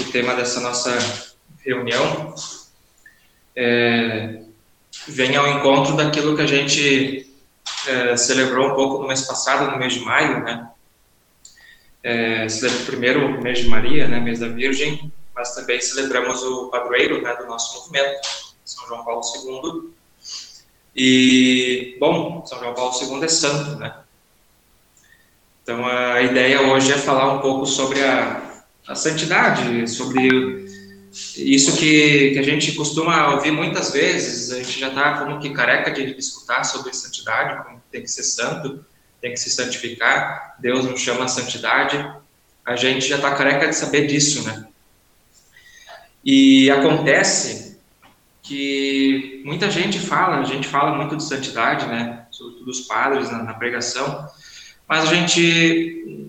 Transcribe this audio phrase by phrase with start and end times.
[0.00, 0.96] o tema dessa nossa
[1.64, 2.34] reunião
[3.54, 4.42] é,
[5.06, 7.30] vem ao encontro daquilo que a gente
[7.86, 10.70] é, celebrou um pouco no mês passado, no mês de maio, né?
[12.02, 12.46] É,
[12.86, 17.36] primeiro o mês de Maria, né, mês da Virgem, mas também celebramos o padroeiro né,
[17.36, 18.26] do nosso movimento,
[18.64, 19.90] São João Paulo II.
[20.96, 23.94] E, bom, São João Paulo II é santo, né?
[25.62, 28.49] Então a ideia hoje é falar um pouco sobre a,
[28.90, 30.68] a santidade, sobre
[31.36, 35.50] isso que, que a gente costuma ouvir muitas vezes, a gente já está como que
[35.50, 38.84] careca de escutar sobre santidade, como tem que ser santo,
[39.20, 42.04] tem que se santificar, Deus nos chama a santidade,
[42.66, 44.66] a gente já está careca de saber disso, né?
[46.24, 47.78] E acontece
[48.42, 52.26] que muita gente fala, a gente fala muito de santidade, né?
[52.32, 54.26] Sobretudo os padres na, na pregação,
[54.88, 56.19] mas a gente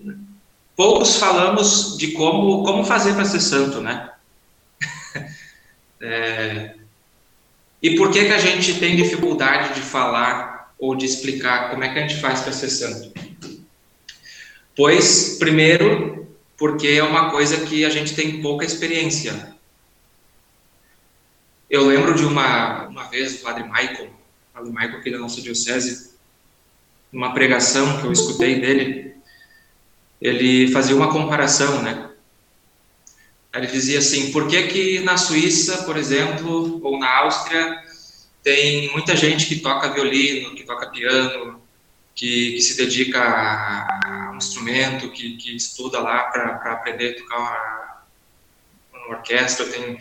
[0.76, 4.10] poucos falamos de como como fazer para ser santo, né?
[6.00, 6.74] é,
[7.82, 11.92] e por que que a gente tem dificuldade de falar ou de explicar como é
[11.92, 13.12] que a gente faz para ser santo?
[14.76, 19.52] Pois primeiro porque é uma coisa que a gente tem pouca experiência
[21.72, 25.40] eu lembro de uma, uma vez o padre Michael, o padre Michael aqui da nossa
[25.40, 26.12] diocese,
[27.10, 29.11] numa pregação que eu escutei dele,
[30.22, 32.10] ele fazia uma comparação, né?
[33.54, 37.82] Ele dizia assim, por que que na Suíça, por exemplo, ou na Áustria,
[38.42, 41.60] tem muita gente que toca violino, que toca piano,
[42.14, 47.38] que, que se dedica a, um instrumento, que, que estuda lá para aprender a tocar
[47.38, 48.02] uma,
[48.94, 49.98] uma orquestra, tem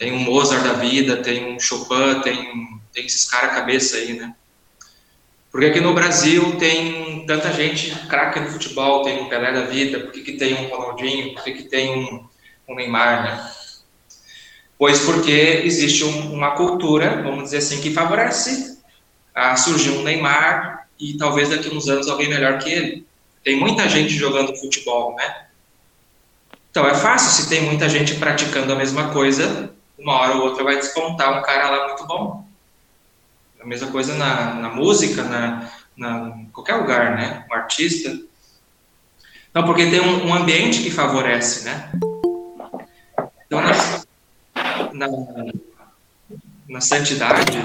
[0.00, 4.34] tem um Mozart da vida, tem um Chopin, tem, tem esses caras cabeça aí, né?
[5.50, 10.00] Porque aqui no Brasil tem tanta gente craque no futebol, tem um Pelé da vida,
[10.00, 12.24] por que, que tem um Ronaldinho, por que, que tem um,
[12.68, 13.50] um Neymar, né?
[14.78, 18.78] Pois porque existe um, uma cultura, vamos dizer assim, que favorece
[19.34, 23.06] a surgir um Neymar e talvez daqui a uns anos alguém melhor que ele.
[23.42, 25.46] Tem muita gente jogando futebol, né?
[26.70, 30.62] Então é fácil se tem muita gente praticando a mesma coisa, uma hora ou outra
[30.62, 32.49] vai despontar um cara lá muito bom.
[33.60, 37.46] A mesma coisa na, na música, na, na, em qualquer lugar, né?
[37.50, 38.18] Um artista.
[39.52, 41.92] Não, porque tem um, um ambiente que favorece, né?
[43.46, 43.72] Então, na,
[44.92, 45.08] na,
[46.68, 47.58] na santidade,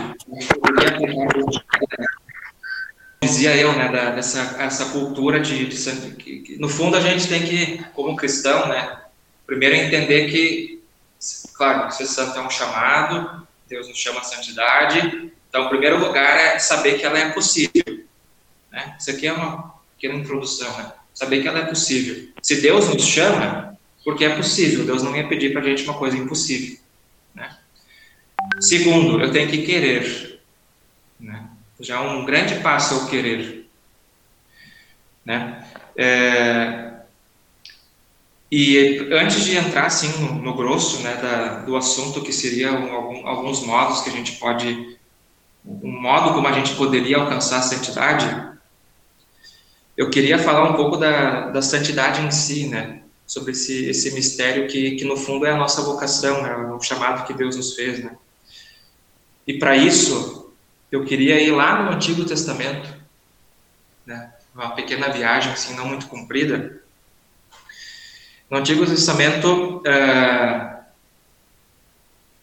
[3.21, 7.27] dizia eu, né, da, dessa essa cultura de, de que, que, no fundo a gente
[7.27, 8.99] tem que, como cristão, né,
[9.45, 10.75] primeiro entender que
[11.55, 15.31] Claro, ser santo é um chamado, Deus nos chama a santidade.
[15.55, 18.03] Então, o primeiro lugar é saber que ela é possível.
[18.69, 18.93] Né?
[18.99, 20.91] Isso aqui é uma pequena introdução, né?
[21.13, 22.27] Saber que ela é possível.
[22.41, 24.85] Se Deus nos chama, porque é possível.
[24.85, 26.77] Deus não ia pedir para a gente uma coisa impossível.
[27.33, 27.57] Né?
[28.59, 30.41] Segundo, eu tenho que querer.
[31.17, 31.47] Né?
[31.79, 33.69] Já é um grande passo ao querer.
[35.23, 35.65] Né?
[35.95, 36.95] É,
[38.51, 43.25] e antes de entrar assim no, no grosso né, da, do assunto, que seria um,
[43.25, 44.97] alguns modos que a gente pode,
[45.65, 48.25] um modo como a gente poderia alcançar a santidade,
[49.97, 54.67] eu queria falar um pouco da, da santidade em si, né, sobre esse, esse mistério
[54.67, 58.03] que, que no fundo é a nossa vocação, é o chamado que Deus nos fez,
[58.03, 58.15] né.
[59.47, 60.53] E para isso,
[60.91, 62.93] eu queria ir lá no Antigo Testamento,
[64.05, 66.81] né, uma pequena viagem assim não muito comprida.
[68.49, 70.74] No Antigo Testamento, uh,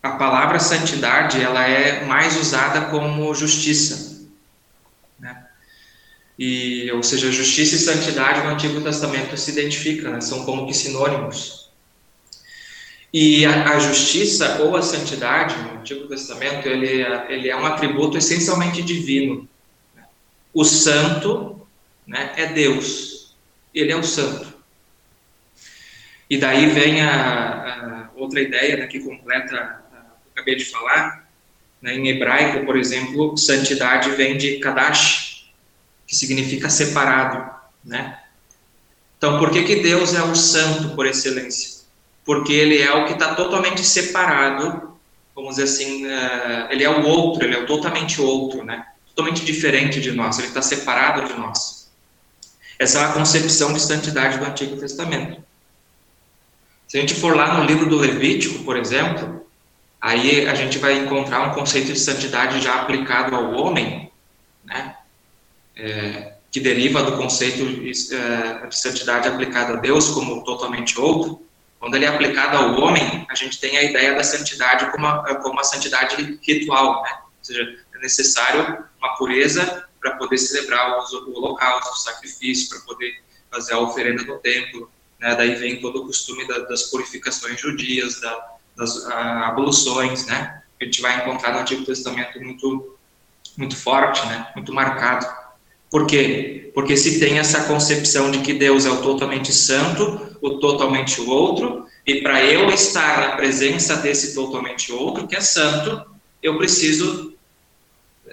[0.02, 4.26] a palavra santidade ela é mais usada como justiça,
[5.18, 5.46] né?
[6.36, 10.20] E, ou seja, justiça e santidade no Antigo Testamento se identificam, né?
[10.20, 11.70] são como que sinônimos.
[13.12, 18.16] E a, a, justiça ou a santidade no Antigo Testamento ele, ele é um atributo
[18.16, 19.46] essencialmente divino.
[19.94, 20.02] Né?
[20.52, 21.64] O santo
[22.06, 23.36] né, é Deus,
[23.74, 24.52] ele é o santo.
[26.28, 29.81] E daí vem a, a outra ideia né, que completa,
[30.32, 31.28] acabei de falar,
[31.80, 35.46] né, em hebraico, por exemplo, santidade vem de kadash,
[36.06, 37.50] que significa separado,
[37.84, 38.18] né?
[39.18, 41.82] Então, por que, que Deus é o santo por excelência?
[42.24, 44.96] Porque ele é o que está totalmente separado,
[45.34, 48.84] vamos dizer assim, uh, ele é o outro, ele é o totalmente outro, né?
[49.14, 51.90] Totalmente diferente de nós, ele está separado de nós.
[52.78, 55.42] Essa é a concepção de santidade do Antigo Testamento.
[56.88, 59.46] Se a gente for lá no livro do Levítico, por exemplo,
[60.02, 64.10] aí a gente vai encontrar um conceito de santidade já aplicado ao homem,
[64.64, 64.96] né?
[65.76, 71.40] É, que deriva do conceito de, é, de santidade aplicado a Deus como totalmente outro,
[71.78, 75.34] Quando ele é aplicado ao homem, a gente tem a ideia da santidade como uma,
[75.36, 77.10] como uma santidade ritual, né?
[77.22, 77.62] Ou seja,
[77.94, 83.78] é necessário uma pureza para poder celebrar o holocausto, o sacrifício, para poder fazer a
[83.78, 84.90] oferenda no templo.
[85.18, 85.34] Né?
[85.34, 90.62] Daí vem todo o costume da, das purificações judias, da, das a, abluções, né?
[90.80, 92.96] A gente vai encontrar no Antigo Testamento muito,
[93.56, 94.48] muito forte, né?
[94.54, 95.26] Muito marcado.
[95.90, 96.70] Por quê?
[96.74, 101.86] Porque se tem essa concepção de que Deus é o totalmente santo, o totalmente outro,
[102.06, 106.04] e para eu estar na presença desse totalmente outro, que é santo,
[106.42, 107.34] eu preciso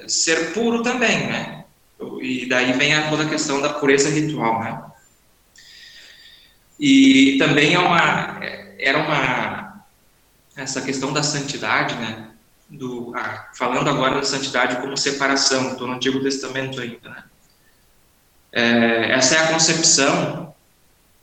[0.08, 1.66] ser puro também, né?
[2.22, 4.82] E daí vem a, toda a questão da pureza ritual, né?
[6.80, 8.40] E também é uma,
[8.80, 9.69] era uma,
[10.62, 12.30] essa questão da santidade, né?
[12.70, 17.24] Do, ah, falando agora da santidade como separação, estou no Antigo Testamento ainda, né?
[18.52, 20.54] É, essa é a concepção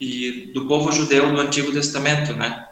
[0.00, 2.68] e do povo judeu do Antigo Testamento, né?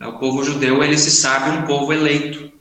[0.00, 2.52] O povo judeu ele se sabe um povo eleito,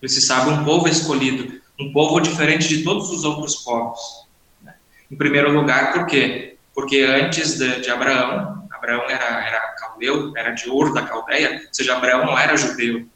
[0.00, 4.26] ele se sabe um povo escolhido, um povo diferente de todos os outros povos.
[4.62, 4.74] Né?
[5.10, 6.56] Em primeiro lugar, por quê?
[6.74, 11.74] Porque antes de, de Abraão, Abraão era, era caldeu, era de Ur da Caldeia, ou
[11.74, 13.06] seja, Abraão não era judeu,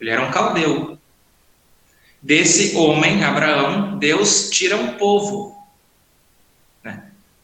[0.00, 0.98] ele era um caldeu.
[2.22, 5.54] Desse homem, Abraão, Deus tira um povo,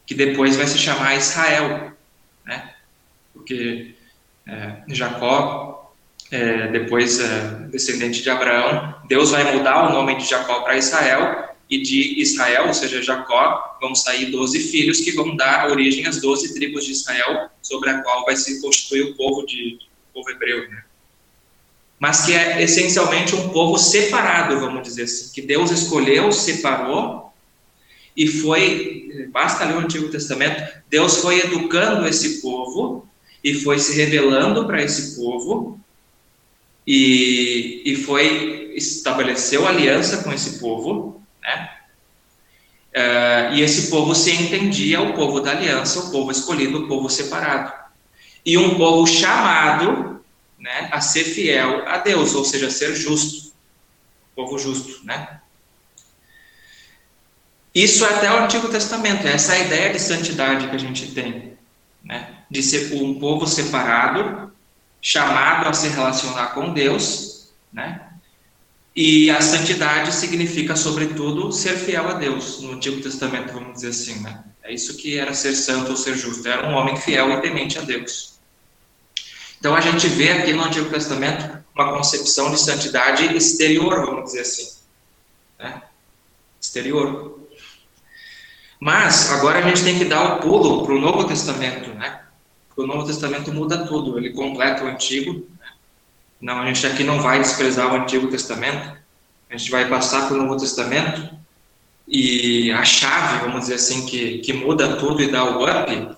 [0.07, 1.93] que depois vai se chamar Israel,
[2.45, 2.75] né?
[3.33, 3.95] Porque
[4.47, 5.95] é, Jacó,
[6.33, 11.50] é, depois é, descendente de Abraão, Deus vai mudar o nome de Jacó para Israel
[11.71, 16.21] e de Israel, ou seja, Jacó, vão sair doze filhos que vão dar origem às
[16.21, 19.79] doze tribos de Israel, sobre a qual vai se constituir o povo de
[20.11, 20.83] o povo hebreu, né?
[22.01, 27.33] Mas que é essencialmente um povo separado, vamos dizer assim, que Deus escolheu, separou
[28.17, 33.07] e foi, basta ler o Antigo Testamento, Deus foi educando esse povo
[33.45, 35.79] e foi se revelando para esse povo
[36.87, 41.77] e, e foi estabeleceu aliança com esse povo, né?
[42.95, 47.09] Uh, e esse povo se entendia o povo da aliança, o povo escolhido, o povo
[47.09, 47.73] separado.
[48.45, 50.25] E um povo chamado
[50.59, 53.53] né, a ser fiel a Deus, ou seja, a ser justo.
[54.35, 55.41] Povo justo, né?
[57.75, 61.57] Isso é até o Antigo Testamento, é essa ideia de santidade que a gente tem,
[62.03, 62.41] né?
[62.51, 64.53] de ser um povo separado,
[65.01, 68.10] chamado a se relacionar com Deus, né?
[68.95, 74.21] E a santidade significa, sobretudo, ser fiel a Deus, no Antigo Testamento, vamos dizer assim,
[74.21, 74.45] né?
[74.63, 77.79] É isso que era ser santo ou ser justo, era um homem fiel e temente
[77.79, 78.39] a Deus.
[79.59, 84.41] Então a gente vê aqui no Antigo Testamento uma concepção de santidade exterior, vamos dizer
[84.41, 84.69] assim,
[85.59, 85.83] né?
[86.61, 87.39] Exterior.
[88.81, 92.23] Mas agora a gente tem que dar o pulo para o Novo Testamento, né?
[92.69, 95.47] Porque o Novo Testamento muda tudo, ele completa o Antigo.
[96.41, 98.97] Não, a gente aqui não vai desprezar o Antigo Testamento,
[99.51, 101.39] a gente vai passar para o Novo Testamento
[102.09, 106.17] e a chave, vamos dizer assim, que, que muda tudo e dá o up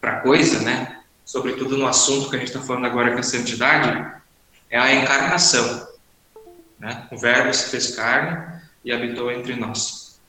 [0.00, 1.00] para coisa, né?
[1.24, 4.20] Sobretudo no assunto que a gente está falando agora, que é a santidade,
[4.68, 5.88] é a encarnação.
[6.78, 7.06] Né?
[7.10, 10.20] O Verbo se fez carne e habitou entre nós.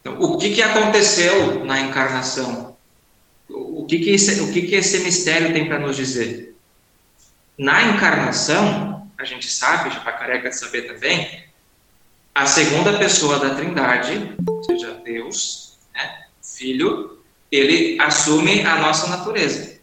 [0.00, 2.76] Então, o que, que aconteceu na encarnação?
[3.48, 6.51] O que, que, esse, o que, que esse mistério tem para nos dizer?
[7.58, 11.44] Na encarnação, a gente sabe, já para careca de saber também,
[12.34, 19.80] a segunda pessoa da Trindade, ou seja, Deus, né, Filho, ele assume a nossa natureza.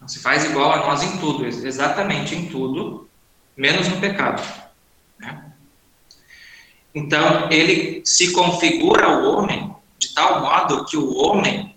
[0.00, 3.08] Não se faz igual a nós em tudo, exatamente em tudo,
[3.56, 4.42] menos no pecado.
[5.18, 5.52] Né?
[6.94, 11.76] Então, ele se configura o homem de tal modo que o homem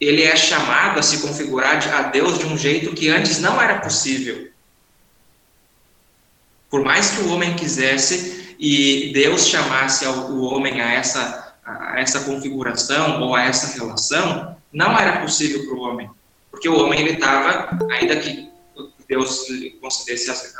[0.00, 3.80] ele é chamado a se configurar a Deus de um jeito que antes não era
[3.80, 4.48] possível.
[6.70, 12.20] Por mais que o homem quisesse e Deus chamasse o homem a essa, a essa
[12.20, 16.10] configuração ou a essa relação, não era possível para o homem.
[16.50, 18.50] Porque o homem ele estava, ainda que
[19.08, 19.46] Deus
[19.80, 20.54] concedesse,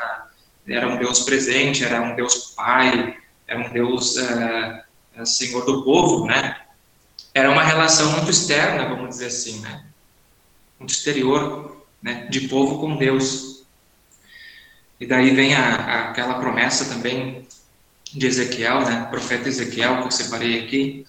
[0.66, 3.16] era um Deus presente, era um Deus pai,
[3.47, 4.85] é um Deus é,
[5.16, 6.56] é, senhor do povo, né?
[7.32, 9.84] Era uma relação muito externa, vamos dizer assim, né?
[10.78, 12.26] Muito exterior, né?
[12.30, 13.64] De povo com Deus.
[14.99, 17.46] E daí vem a, a, aquela promessa também
[18.12, 19.06] de Ezequiel, né?
[19.10, 21.06] Profeta Ezequiel, que eu separei aqui,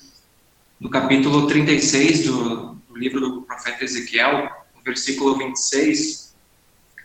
[0.79, 6.35] no capítulo 36 do, do livro do profeta Ezequiel, no versículo 26,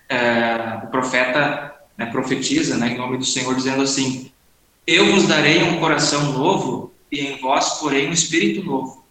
[0.08, 4.30] é, o profeta né, profetiza né, em nome do Senhor, dizendo assim:
[4.86, 9.04] eu vos darei um coração novo e em vós porém um espírito novo.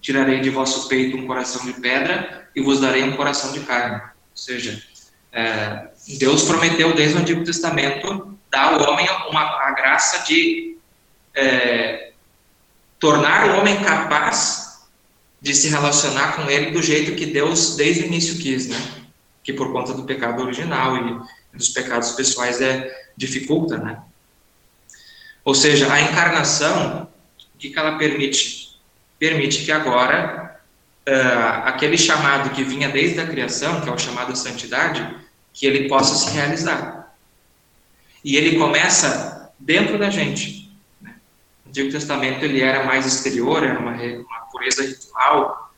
[0.00, 4.00] Tirarei de vosso peito um coração de pedra e vos darei um coração de carne.
[4.00, 4.82] Ou seja,
[5.32, 5.88] é,
[6.18, 10.76] Deus prometeu desde o Antigo Testamento dar ao homem uma, a graça de
[11.34, 12.12] é,
[12.98, 14.88] tornar o homem capaz
[15.40, 18.76] de se relacionar com ele do jeito que Deus desde o início quis, né?
[19.42, 24.02] Que por conta do pecado original e dos pecados pessoais é dificulta, né?
[25.44, 27.08] Ou seja, a encarnação,
[27.54, 28.67] o que, que ela permite?
[29.18, 30.60] Permite que agora
[31.08, 35.16] uh, aquele chamado que vinha desde a criação, que é o chamado santidade,
[35.52, 37.14] que ele possa se realizar.
[38.24, 40.70] E ele começa dentro da gente.
[41.00, 41.10] No
[41.68, 45.72] Antigo Testamento ele era mais exterior, era uma, uma pureza ritual.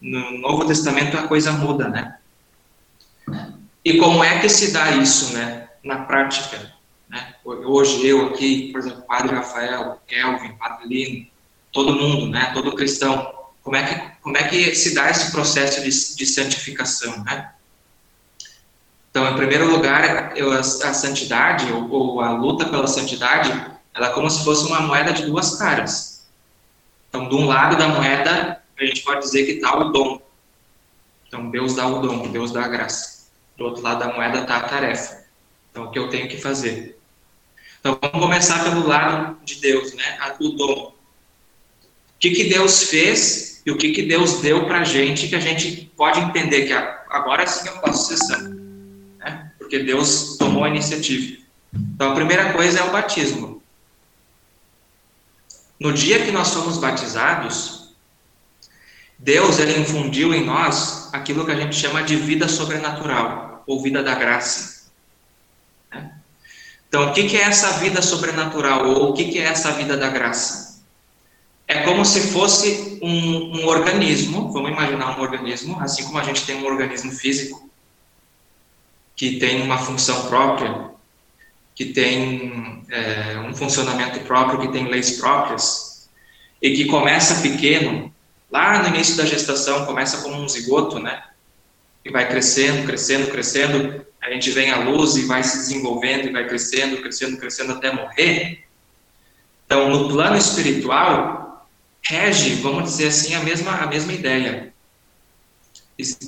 [0.00, 2.18] No Novo Testamento a coisa muda, né?
[3.84, 5.68] E como é que se dá isso, né?
[5.82, 6.72] Na prática.
[7.08, 7.34] Né?
[7.44, 11.26] Hoje eu aqui, por exemplo, Padre Rafael, Kelvin, Padre Lino,
[11.84, 12.50] todo mundo, né?
[12.52, 13.32] Todo cristão.
[13.62, 17.52] Como é que, como é que se dá esse processo de, de santificação, né?
[19.10, 23.50] Então, em primeiro lugar, eu, a, a, santidade, ou, ou, a luta pela santidade,
[23.94, 26.26] ela é como se fosse uma moeda de duas caras.
[27.08, 30.20] Então, de um lado da moeda, a gente pode dizer que está o dom.
[31.26, 33.28] Então, Deus dá o dom, Deus dá a graça.
[33.56, 35.24] Do outro lado da moeda está a tarefa.
[35.70, 36.98] Então, o que eu tenho que fazer?
[37.80, 40.18] Então, vamos começar pelo lado de Deus, né?
[40.40, 40.97] O dom.
[42.18, 45.36] O que, que Deus fez e o que, que Deus deu para a gente que
[45.36, 48.58] a gente pode entender que agora sim eu posso ser santo
[49.68, 51.42] porque Deus tomou a iniciativa.
[51.74, 53.62] Então, a primeira coisa é o batismo.
[55.78, 57.94] No dia que nós somos batizados,
[59.18, 64.02] Deus ele infundiu em nós aquilo que a gente chama de vida sobrenatural, ou vida
[64.02, 64.90] da graça.
[65.92, 66.12] Né?
[66.88, 70.67] Então, o que é essa vida sobrenatural, ou o que é essa vida da graça?
[71.70, 76.46] É como se fosse um, um organismo, vamos imaginar um organismo, assim como a gente
[76.46, 77.68] tem um organismo físico,
[79.14, 80.88] que tem uma função própria,
[81.74, 86.08] que tem é, um funcionamento próprio, que tem leis próprias,
[86.62, 88.12] e que começa pequeno,
[88.50, 91.22] lá no início da gestação, começa como um zigoto, né?
[92.02, 96.32] E vai crescendo, crescendo, crescendo, a gente vem à luz e vai se desenvolvendo, e
[96.32, 98.64] vai crescendo, crescendo, crescendo até morrer.
[99.66, 101.37] Então, no plano espiritual,
[102.08, 104.72] rege, vamos dizer assim, a mesma, a mesma ideia.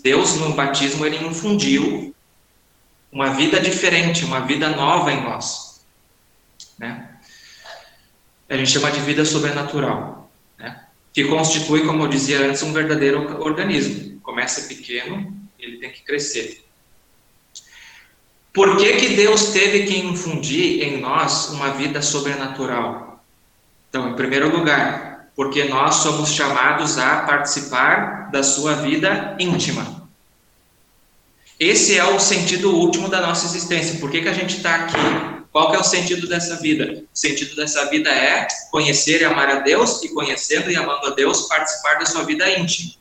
[0.02, 2.14] Deus, no batismo, ele infundiu
[3.10, 5.82] uma vida diferente, uma vida nova em nós.
[6.78, 7.08] Né?
[8.50, 10.84] A gente chama de vida sobrenatural, né?
[11.14, 14.20] que constitui, como eu dizia antes, um verdadeiro organismo.
[14.20, 16.62] Começa pequeno, ele tem que crescer.
[18.52, 23.25] Por que, que Deus teve que infundir em nós uma vida sobrenatural?
[23.88, 25.10] Então, em primeiro lugar,
[25.40, 30.06] porque nós somos chamados a participar da sua vida íntima.
[31.59, 33.99] Esse é o sentido último da nossa existência.
[34.00, 34.99] Por que, que a gente está aqui?
[35.50, 37.04] Qual que é o sentido dessa vida?
[37.11, 41.14] O sentido dessa vida é conhecer e amar a Deus e conhecendo e amando a
[41.14, 42.92] Deus, participar da sua vida íntima.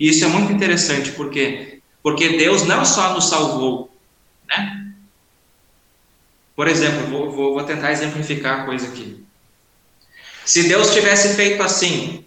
[0.00, 1.80] E isso é muito interessante, por quê?
[2.02, 3.88] Porque Deus não só nos salvou,
[4.48, 4.94] né?
[6.56, 9.27] Por exemplo, vou, vou, vou tentar exemplificar a coisa aqui.
[10.48, 12.24] Se Deus tivesse feito assim,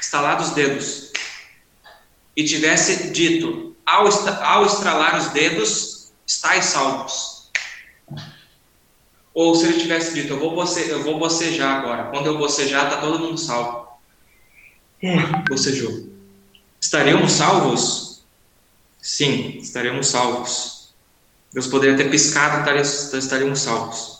[0.00, 1.12] estalado os dedos,
[2.34, 4.08] e tivesse dito, ao,
[4.42, 7.50] ao estralar os dedos, estáis salvos.
[9.34, 12.04] Ou se ele tivesse dito, eu vou, boce, eu vou bocejar agora.
[12.04, 13.86] Quando eu bocejar, está todo mundo salvo.
[15.46, 16.08] Bocejou.
[16.80, 18.24] Estaríamos salvos?
[18.98, 20.94] Sim, estaríamos salvos.
[21.52, 22.66] Deus poderia ter piscado,
[23.14, 24.15] estaríamos salvos.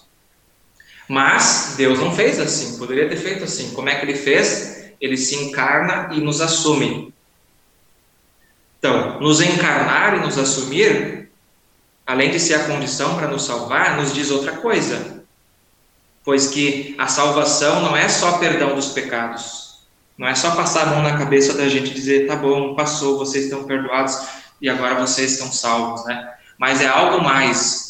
[1.08, 3.70] Mas Deus não fez assim, poderia ter feito assim.
[3.70, 4.90] Como é que ele fez?
[5.00, 7.14] Ele se encarna e nos assume.
[8.78, 11.28] Então, nos encarnar e nos assumir,
[12.06, 15.25] além de ser a condição para nos salvar, nos diz outra coisa.
[16.25, 19.66] Pois que a salvação não é só perdão dos pecados.
[20.18, 23.18] Não é só passar a mão na cabeça da gente e dizer, tá bom, passou,
[23.18, 24.18] vocês estão perdoados
[24.60, 26.34] e agora vocês estão salvos, né?
[26.58, 27.86] Mas é algo mais.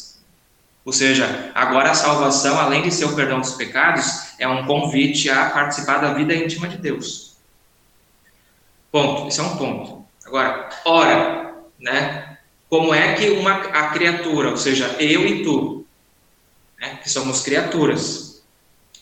[0.87, 5.29] Ou seja, agora a salvação, além de ser o perdão dos pecados, é um convite
[5.29, 7.35] a participar da vida íntima de Deus.
[8.89, 9.27] Ponto.
[9.27, 10.05] Esse é um ponto.
[10.25, 12.37] Agora, ora, né?
[12.69, 15.85] Como é que uma, a criatura, ou seja, eu e tu,
[16.79, 18.41] né, que somos criaturas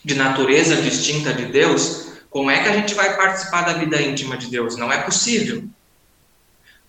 [0.04, 4.36] de natureza distinta de Deus, como é que a gente vai participar da vida íntima
[4.36, 4.76] de Deus?
[4.76, 5.62] Não é possível.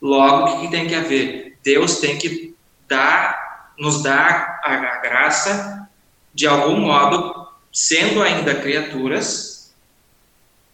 [0.02, 1.60] Logo, o que tem que haver?
[1.64, 2.56] Deus tem que
[2.88, 3.47] dar,
[3.78, 5.90] nos dar a, a graça,
[6.34, 9.74] de algum modo, sendo ainda criaturas,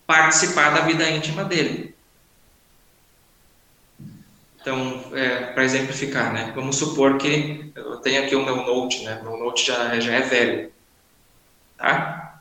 [0.05, 1.93] participar da vida íntima dele.
[4.62, 6.53] Então, é, para exemplificar, né?
[6.55, 9.19] Vamos supor que eu tenho aqui o meu Note, né?
[9.22, 10.72] Meu Note já, já é velho,
[11.77, 12.39] tá?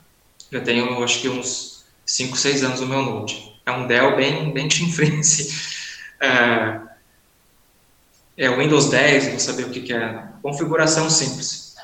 [0.49, 3.59] Já tenho, acho que uns 5, 6 anos o meu Note.
[3.65, 5.83] É um Dell bem, bem chinfrense.
[6.21, 6.79] É,
[8.37, 10.23] é o Windows 10, não saber o que, que é.
[10.41, 11.75] Configuração simples.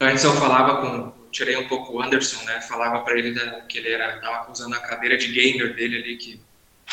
[0.00, 2.60] Antes eu falava com, tirei um pouco o Anderson, né?
[2.60, 6.16] Falava para ele da, que ele era, estava usando a cadeira de gamer dele ali,
[6.16, 6.40] que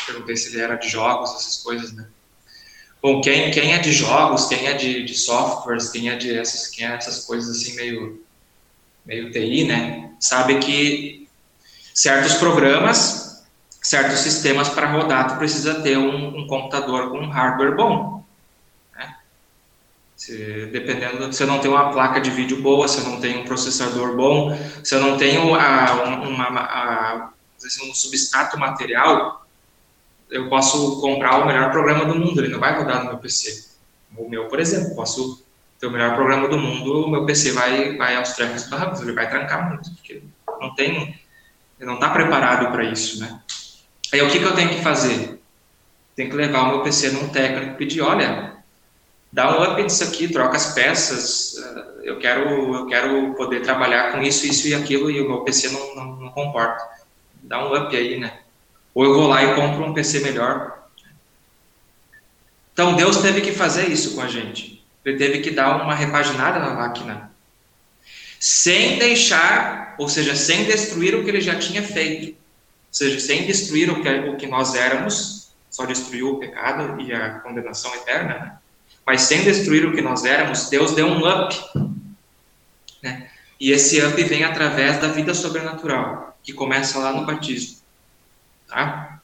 [0.06, 2.06] perguntei se ele era de jogos, essas coisas, né?
[3.02, 6.68] Bom, quem, quem é de jogos, quem é de, de softwares, quem é de essas,
[6.68, 8.24] quem é essas coisas assim meio,
[9.04, 11.28] meio TI, né, sabe que
[11.92, 13.44] certos programas,
[13.82, 18.21] certos sistemas para rodar, tu precisa ter um, um computador com um hardware bom.
[20.22, 24.14] Se, dependendo, você não tem uma placa de vídeo boa, você não tem um processador
[24.14, 25.94] bom, você não tem a,
[26.28, 29.42] uma, um substrato material
[30.30, 33.68] eu posso comprar o melhor programa do mundo, ele não vai rodar no meu PC.
[34.16, 35.44] O meu, por exemplo, posso
[35.78, 39.12] ter o melhor programa do mundo, o meu PC vai, vai aos trancos barrancos, ele
[39.12, 40.22] vai trancar muito, porque
[40.60, 41.20] não tem,
[41.78, 43.42] ele não está preparado para isso, né?
[44.12, 45.42] Aí o que, que eu tenho que fazer?
[46.14, 48.51] Tenho que levar o meu PC num técnico e pedir, olha,
[49.32, 54.12] dá um up nisso aqui, troca as peças, eh, eu quero, eu quero poder trabalhar
[54.12, 56.84] com isso, isso e aquilo, e o meu PC não, não, não comporta.
[57.42, 58.40] Dá um up aí, né?
[58.94, 60.86] Ou eu vou lá e compro um PC melhor.
[62.72, 64.84] Então Deus teve que fazer isso com a gente.
[65.04, 67.32] Ele teve que dar uma repaginada na máquina.
[68.38, 72.32] Sem deixar, ou seja, sem destruir o que ele já tinha feito.
[72.32, 72.36] Ou
[72.90, 77.40] seja, sem destruir o que, o que nós éramos, só destruiu o pecado e a
[77.40, 78.61] condenação eterna, né?
[79.06, 81.54] Mas sem destruir o que nós éramos, Deus deu um up.
[83.02, 83.28] Né?
[83.58, 87.78] E esse up vem através da vida sobrenatural, que começa lá no batismo.
[88.68, 89.20] Tá?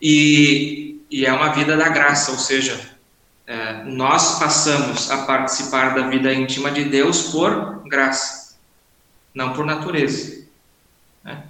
[0.00, 2.80] E, e é uma vida da graça, ou seja,
[3.46, 8.56] é, nós passamos a participar da vida íntima de Deus por graça,
[9.34, 10.46] não por natureza.
[11.24, 11.42] Né?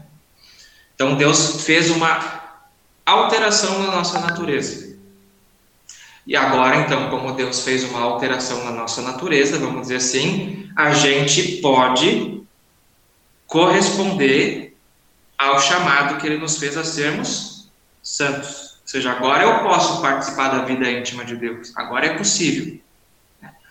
[0.95, 2.43] Então Deus fez uma
[3.05, 4.88] alteração na nossa natureza.
[6.29, 10.93] E agora, então, como Deus fez uma alteração na nossa natureza, vamos dizer assim, a
[10.93, 12.43] gente pode
[13.47, 14.77] corresponder
[15.39, 17.71] ao chamado que ele nos fez a sermos
[18.03, 18.77] santos.
[18.83, 21.73] Ou seja, agora eu posso participar da vida íntima de Deus.
[21.75, 22.79] Agora é possível.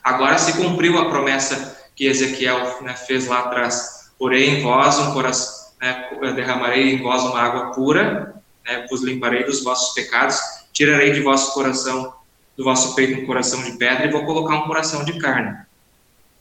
[0.02, 4.10] Agora se cumpriu a promessa que Ezequiel né, fez lá atrás.
[4.18, 8.34] Porém em vós um coração, né, derramarei em vós uma água pura,
[8.66, 10.40] né, vos limparei dos vossos pecados,
[10.72, 12.17] tirarei de vosso coração,
[12.58, 15.56] do vosso peito um coração de pedra e vou colocar um coração de carne.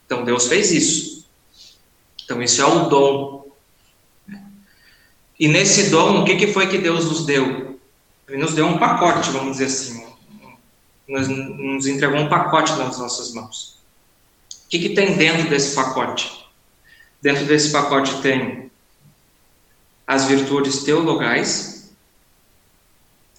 [0.06, 1.26] Então Deus fez isso.
[2.26, 3.38] Então isso é o dom
[5.40, 7.80] e nesse dom, o que, que foi que Deus nos deu?
[8.28, 10.06] Ele nos deu um pacote, vamos dizer assim.
[11.08, 13.78] Nos, nos entregou um pacote nas nossas mãos.
[14.66, 16.46] O que, que tem dentro desse pacote?
[17.22, 18.72] Dentro desse pacote tem
[20.06, 21.94] as virtudes teologais,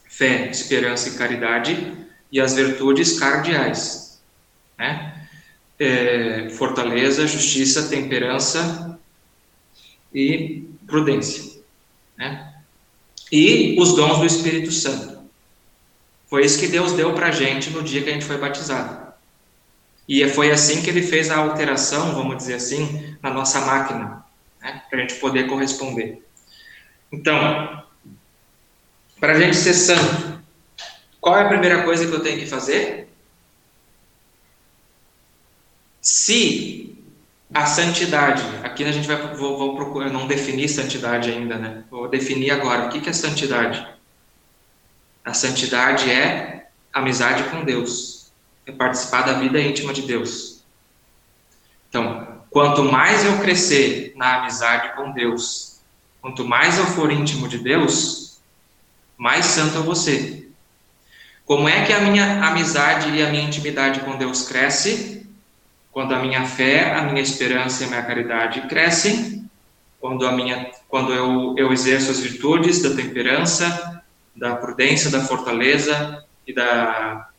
[0.09, 4.21] fé, esperança e caridade, e as virtudes cardeais,
[4.79, 5.27] né?
[5.79, 8.99] É, fortaleza, justiça, temperança
[10.13, 11.63] e prudência.
[12.17, 12.55] Né?
[13.31, 15.19] E os dons do Espírito Santo.
[16.29, 19.13] Foi isso que Deus deu para a gente no dia que a gente foi batizado.
[20.09, 24.25] E foi assim que ele fez a alteração, vamos dizer assim, na nossa máquina,
[24.61, 24.83] né?
[24.89, 26.23] para a gente poder corresponder.
[27.13, 27.85] Então,
[29.21, 30.38] para a gente ser santo,
[31.21, 33.09] qual é a primeira coisa que eu tenho que fazer?
[36.01, 36.79] Se
[37.53, 38.43] a santidade.
[38.63, 41.85] Aqui a gente vai vou, vou, procurar não definir santidade ainda, né?
[41.91, 42.87] Vou definir agora.
[42.87, 43.87] O que, é santidade?
[45.25, 48.31] A santidade é amizade com Deus,
[48.67, 50.63] é participar da vida íntima de Deus.
[51.89, 55.81] Então, quanto mais eu crescer na amizade com Deus,
[56.21, 58.41] quanto mais eu for íntimo de Deus,
[59.17, 60.48] mais santo eu vou ser.
[61.49, 65.27] Como é que a minha amizade e a minha intimidade com Deus cresce?
[65.91, 69.51] Quando a minha fé, a minha esperança e a minha caridade crescem,
[69.99, 74.05] quando, a minha, quando eu, eu exerço as virtudes da temperança,
[74.37, 77.31] da prudência, da fortaleza e da.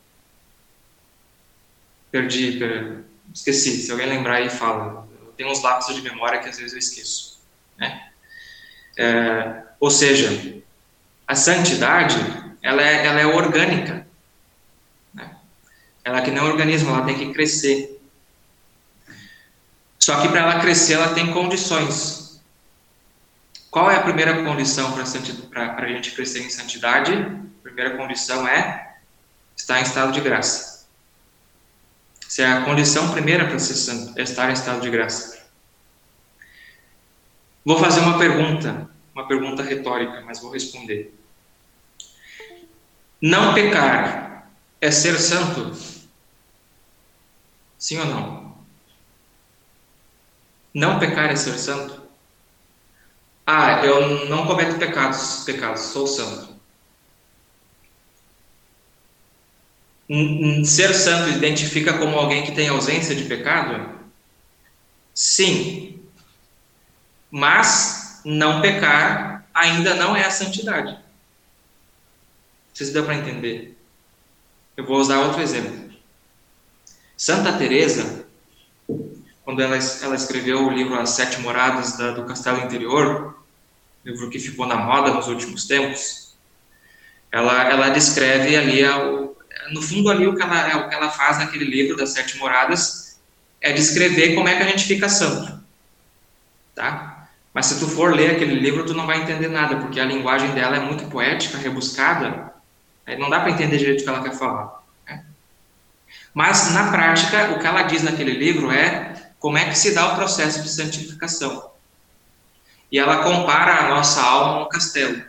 [2.10, 3.04] Perdi, per...
[3.32, 3.80] esqueci.
[3.80, 5.08] Se alguém lembrar aí, fala.
[5.24, 7.40] Eu tenho uns lapsos de memória que às vezes eu esqueço.
[7.78, 8.10] Né?
[8.98, 10.60] É, ou seja,
[11.28, 14.06] a santidade ela é, ela é orgânica.
[15.14, 15.36] Né?
[16.04, 18.00] Ela é que não é organismo, ela tem que crescer.
[19.98, 22.40] Só que para ela crescer, ela tem condições.
[23.70, 27.12] qual é a primeira condição para a gente crescer em santidade?
[27.12, 28.96] A primeira condição é
[29.56, 30.86] estar em estado de graça.
[32.26, 35.40] Se é a condição primeira para ser santo, é estar em estado de graça.
[37.64, 41.14] Vou fazer uma pergunta, uma pergunta retórica, mas vou responder.
[43.22, 45.76] Não pecar é ser santo?
[47.78, 48.54] Sim ou não?
[50.74, 52.00] Não pecar é ser santo?
[53.46, 56.54] Ah, eu não cometo pecados, pecados, sou santo.
[60.64, 64.00] Ser santo identifica como alguém que tem ausência de pecado?
[65.14, 66.00] Sim.
[67.30, 70.98] Mas não pecar ainda não é a santidade.
[72.80, 73.76] Vocês dão para entender?
[74.74, 75.92] Eu vou usar outro exemplo.
[77.14, 78.24] Santa Teresa,
[79.44, 83.38] quando ela, ela escreveu o livro As Sete Moradas da, do Castelo Interior,
[84.02, 86.34] livro que ficou na moda nos últimos tempos,
[87.30, 88.80] ela, ela descreve ali,
[89.74, 93.20] no fundo ali o que, ela, o que ela faz naquele livro das Sete Moradas
[93.60, 95.62] é descrever como é que a gente fica santo,
[96.74, 97.28] tá?
[97.52, 100.52] Mas se tu for ler aquele livro, tu não vai entender nada, porque a linguagem
[100.52, 102.48] dela é muito poética, rebuscada,
[103.18, 104.82] não dá para entender direito o que ela quer falar.
[105.06, 105.24] Né?
[106.34, 110.12] Mas, na prática, o que ela diz naquele livro é como é que se dá
[110.12, 111.70] o processo de santificação.
[112.92, 115.22] E ela compara a nossa alma a um castelo.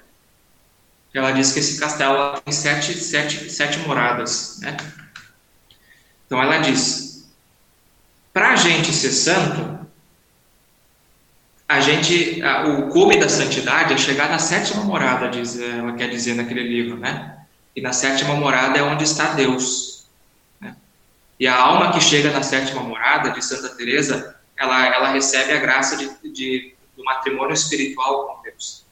[1.14, 4.60] Ela diz que esse castelo tem sete, sete, sete moradas.
[4.62, 4.76] Né?
[6.26, 7.30] Então, ela diz:
[8.34, 9.82] para a gente ser santo,
[11.68, 16.36] a gente, o cume da santidade é chegar na sétima morada, diz, ela quer dizer
[16.36, 17.41] naquele livro, né?
[17.76, 20.06] E na sétima morada é onde está Deus.
[20.60, 20.76] Né?
[21.40, 25.60] E a alma que chega na sétima morada de Santa Teresa, ela, ela recebe a
[25.60, 28.86] graça de, de do matrimônio espiritual com Deus.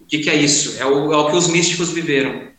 [0.00, 0.80] O que, que é isso?
[0.80, 2.50] É o, é o, que os místicos viveram.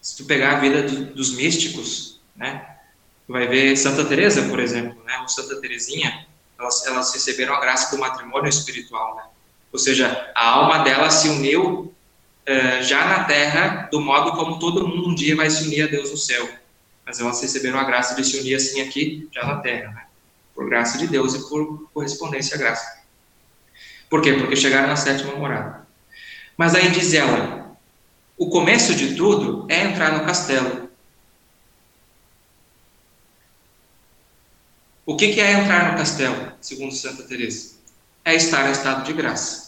[0.00, 2.76] Se tu pegar a vida do, dos místicos, né,
[3.26, 6.26] tu vai ver Santa Teresa, por exemplo, né, ou Santa Teresinha,
[6.58, 9.24] elas, elas receberam a graça do matrimônio espiritual, né?
[9.72, 11.92] Ou seja, a alma dela se uniu
[12.48, 15.86] uh, já na terra, do modo como todo mundo um dia vai se unir a
[15.86, 16.48] Deus no céu.
[17.04, 20.06] Mas elas receberam a graça de se unir assim aqui, já na terra, né?
[20.54, 23.04] por graça de Deus e por correspondência à graça.
[24.08, 24.32] Por quê?
[24.32, 25.86] Porque chegaram na sétima morada.
[26.56, 27.76] Mas aí diz ela:
[28.36, 30.86] o começo de tudo é entrar no castelo.
[35.04, 37.76] O que, que é entrar no castelo, segundo Santa Teresa?
[38.24, 39.65] É estar em estado de graça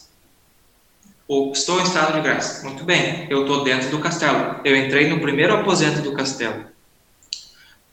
[1.28, 2.66] ou estou em estado de graça.
[2.66, 4.60] Muito bem, eu estou dentro do castelo.
[4.64, 6.64] Eu entrei no primeiro aposento do castelo.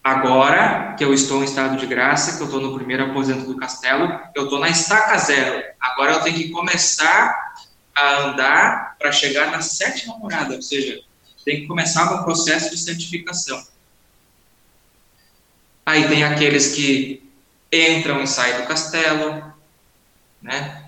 [0.02, 3.58] Agora que eu estou em estado de graça, que eu estou no primeiro aposento do
[3.58, 5.64] castelo, eu estou na estaca zero.
[5.82, 7.54] Agora eu tenho que começar
[7.94, 11.02] a andar para chegar na sétima morada, ou seja,
[11.44, 13.62] tem que começar um processo de santificação.
[15.86, 17.28] Aí tem aqueles que
[17.72, 19.54] entram e saem do castelo,
[20.42, 20.85] né?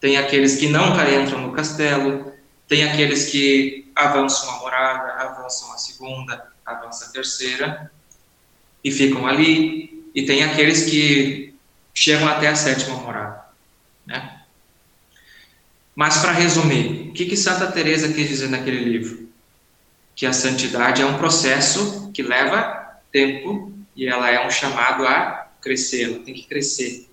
[0.00, 2.32] Tem aqueles que nunca entram no castelo,
[2.66, 7.92] tem aqueles que avançam a morada, avançam a segunda, avançam a terceira
[8.82, 11.54] e ficam ali, e tem aqueles que
[11.92, 13.44] chegam até a sétima morada,
[14.06, 14.40] né?
[15.94, 19.28] Mas para resumir, o que, que Santa Teresa quis dizer naquele livro?
[20.16, 25.48] Que a santidade é um processo que leva tempo e ela é um chamado a
[25.60, 27.10] crescer, ela tem que crescer,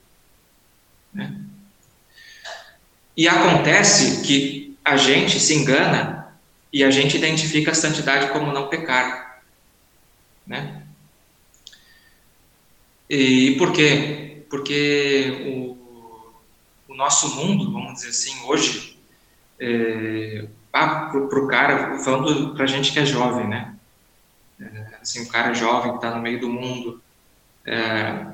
[1.13, 1.46] né?
[3.17, 6.37] E acontece que a gente se engana
[6.71, 9.41] e a gente identifica a santidade como não pecar.
[10.45, 10.83] Né?
[13.09, 14.45] E por quê?
[14.49, 18.99] Porque o, o nosso mundo, vamos dizer assim, hoje,
[19.59, 23.75] é, para o cara, falando para a gente que é jovem, né?
[24.59, 27.01] É, assim, o cara jovem que está no meio do mundo,
[27.65, 28.27] é,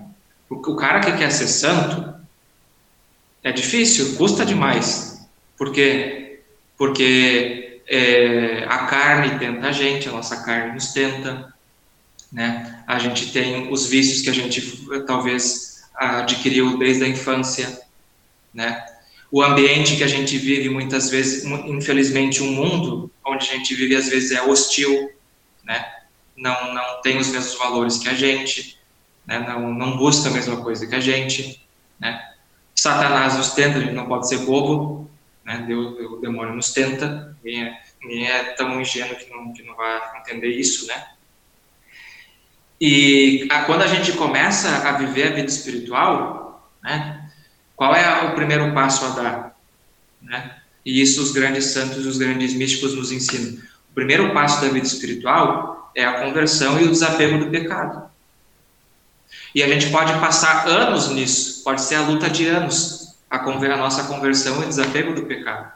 [0.50, 2.14] o, o cara que quer ser santo,
[3.44, 5.28] é difícil, custa demais.
[5.58, 6.40] Por quê?
[6.78, 11.54] Porque é, a carne tenta a gente, a nossa carne nos tenta,
[12.32, 12.84] né?
[12.88, 14.62] A gente tem os vícios que a gente
[15.06, 17.82] talvez adquiriu desde a infância,
[18.54, 18.84] né?
[19.30, 23.96] O ambiente que a gente vive muitas vezes, infelizmente, um mundo onde a gente vive
[23.96, 25.12] às vezes é hostil,
[25.64, 25.86] né?
[26.36, 28.80] Não não tem os mesmos valores que a gente,
[29.26, 29.40] né?
[29.40, 31.62] Não não busca a mesma coisa que a gente,
[32.00, 32.33] né?
[32.76, 35.10] Satanás nos tenta, a gente não pode ser bobo,
[35.44, 35.64] né?
[35.68, 39.76] Deus, o demônio nos tenta, ninguém é, ninguém é tão ingênuo que não, que não
[39.76, 41.08] vai entender isso, né?
[42.80, 47.30] E a, quando a gente começa a viver a vida espiritual, né?
[47.76, 49.54] Qual é o primeiro passo a dar?
[50.24, 50.56] né?
[50.86, 53.62] E isso os grandes santos os grandes místicos nos ensinam.
[53.92, 58.10] O primeiro passo da vida espiritual é a conversão e o desapego do pecado.
[59.54, 63.78] E a gente pode passar anos nisso, pode ser a luta de anos, a, a
[63.78, 65.72] nossa conversão e desapego do pecado.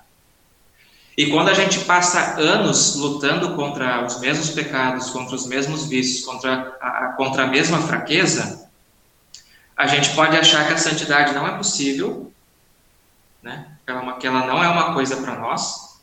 [1.17, 6.23] E quando a gente passa anos lutando contra os mesmos pecados, contra os mesmos vícios,
[6.23, 8.69] contra a, contra a mesma fraqueza,
[9.75, 12.31] a gente pode achar que a santidade não é possível,
[13.41, 13.67] né?
[13.83, 15.99] que, ela, que ela não é uma coisa para nós,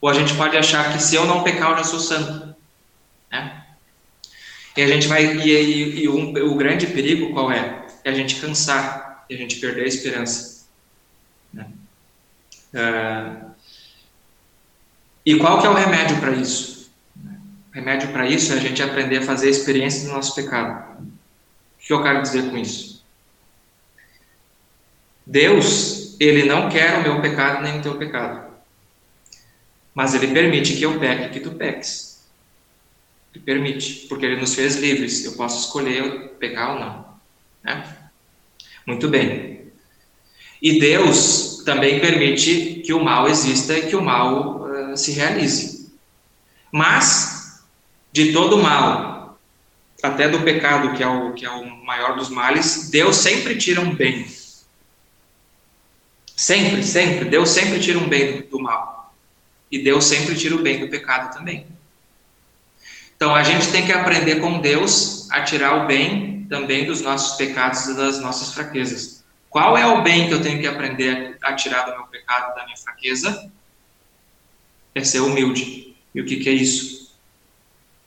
[0.00, 2.54] ou a gente pode achar que se eu não pecar, eu já sou santo.
[3.30, 3.57] Né?
[4.78, 5.24] E a gente vai.
[5.38, 7.84] E, e, e o, o, grande perigo qual é?
[8.04, 10.68] É a gente cansar e a gente perder a esperança.
[11.52, 11.66] Né?
[12.72, 13.50] Uh,
[15.26, 16.92] e qual que é o remédio para isso?
[17.16, 21.02] O remédio para isso é a gente aprender a fazer a experiência do nosso pecado.
[21.02, 21.08] O
[21.84, 23.04] que eu quero dizer com isso?
[25.26, 28.46] Deus, ele não quer o meu pecado nem o teu pecado.
[29.92, 32.17] Mas ele permite que eu peque, que tu peques.
[33.34, 35.24] Ele permite, porque ele nos fez livres.
[35.24, 37.08] Eu posso escolher pecar ou não.
[37.62, 37.96] Né?
[38.86, 39.70] Muito bem.
[40.60, 45.92] E Deus também permite que o mal exista e que o mal uh, se realize.
[46.72, 47.62] Mas,
[48.12, 49.38] de todo mal,
[50.02, 53.80] até do pecado, que é, o, que é o maior dos males, Deus sempre tira
[53.80, 54.26] um bem.
[56.34, 57.28] Sempre, sempre.
[57.28, 59.14] Deus sempre tira um bem do, do mal.
[59.70, 61.66] E Deus sempre tira o bem do pecado também.
[63.18, 67.36] Então a gente tem que aprender com Deus a tirar o bem também dos nossos
[67.36, 69.24] pecados e das nossas fraquezas.
[69.50, 72.64] Qual é o bem que eu tenho que aprender a tirar do meu pecado, da
[72.64, 73.50] minha fraqueza?
[74.94, 75.96] É ser humilde.
[76.14, 77.12] E o que, que é isso?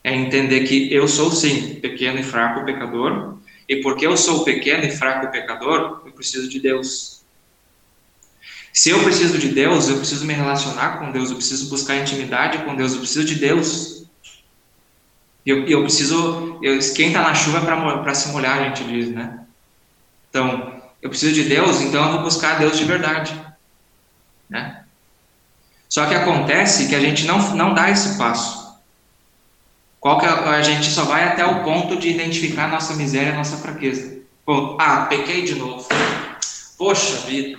[0.02, 3.36] É entender que eu sou sim pequeno e fraco pecador,
[3.68, 7.22] e porque eu sou pequeno e fraco pecador, eu preciso de Deus.
[8.72, 12.64] Se eu preciso de Deus, eu preciso me relacionar com Deus, eu preciso buscar intimidade
[12.64, 13.91] com Deus, eu preciso de Deus.
[15.44, 16.58] Eu, eu preciso.
[16.62, 19.40] Eu, quem está na chuva é para se molhar, a gente diz, né?
[20.30, 23.38] Então, eu preciso de Deus, então eu vou buscar Deus de verdade.
[24.48, 24.84] Né?
[25.88, 28.62] Só que acontece que a gente não, não dá esse passo.
[29.98, 33.34] Qual que a, é, a gente só vai até o ponto de identificar nossa miséria,
[33.34, 34.20] nossa fraqueza.
[34.78, 35.86] Ah, pequei de novo.
[36.78, 37.58] Poxa vida.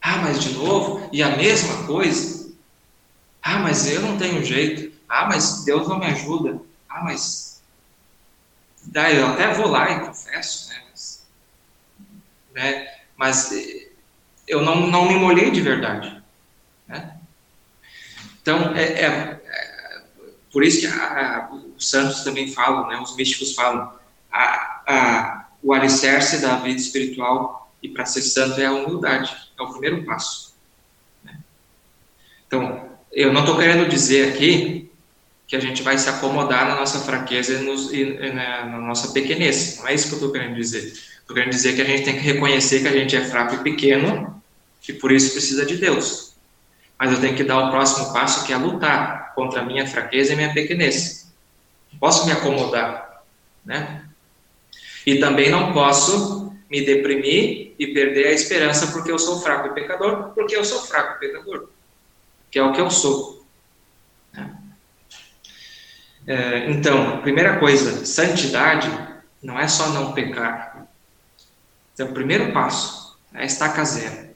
[0.00, 1.08] Ah, mas de novo?
[1.12, 2.52] E a mesma coisa?
[3.42, 4.92] Ah, mas eu não tenho jeito.
[5.08, 6.60] Ah, mas Deus não me ajuda.
[6.96, 7.62] Ah, mas.
[8.86, 10.82] Daí eu até vou lá e confesso, né?
[10.88, 11.26] Mas,
[12.54, 12.94] né?
[13.16, 13.90] mas eh,
[14.48, 16.22] eu não, não me molhei de verdade.
[16.88, 17.18] Né?
[18.40, 20.02] Então, é, é, é,
[20.50, 22.98] por isso que a, a, os santos também falam, né?
[22.98, 23.92] os místicos falam,
[24.32, 29.62] a, a, o alicerce da vida espiritual e para ser santo é a humildade, é
[29.62, 30.54] o primeiro passo.
[31.22, 31.38] Né?
[32.46, 34.85] Então, eu não estou querendo dizer aqui
[35.46, 39.12] que a gente vai se acomodar na nossa fraqueza e, nos, e na, na, nossa
[39.12, 39.78] pequenez.
[39.78, 40.84] Não é isso que eu estou querendo dizer.
[40.84, 43.58] Estou querendo dizer que a gente tem que reconhecer que a gente é fraco e
[43.58, 44.42] pequeno,
[44.80, 46.34] que por isso precisa de Deus.
[46.98, 50.32] Mas eu tenho que dar o próximo passo, que é lutar contra a minha fraqueza
[50.32, 51.30] e minha pequenez.
[51.92, 53.22] Não posso me acomodar,
[53.64, 54.02] né?
[55.06, 59.74] E também não posso me deprimir e perder a esperança porque eu sou fraco e
[59.74, 61.68] pecador, porque eu sou fraco e pecador,
[62.50, 63.35] que é o que eu sou.
[66.26, 68.90] É, então, primeira coisa, santidade
[69.42, 70.86] não é só não pecar.
[71.94, 74.30] Então, o primeiro passo é estaca zero.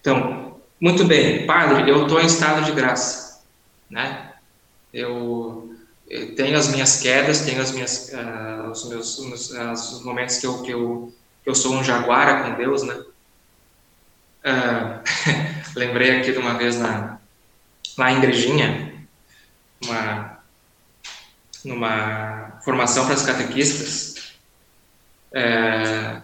[0.00, 3.42] Então, muito bem, padre, eu estou em estado de graça,
[3.88, 4.32] né?
[4.92, 5.74] Eu,
[6.08, 10.62] eu, tenho as minhas quedas, tenho as minhas, uh, os meus, os momentos que eu,
[10.62, 12.94] que eu, que eu sou um jaguara com Deus, né?
[14.44, 15.02] Uh,
[15.78, 17.18] lembrei aqui de uma vez na,
[17.96, 19.06] lá em Igrejinha,
[19.84, 20.31] uma
[21.64, 24.32] numa formação para os catequistas,
[25.32, 26.22] é,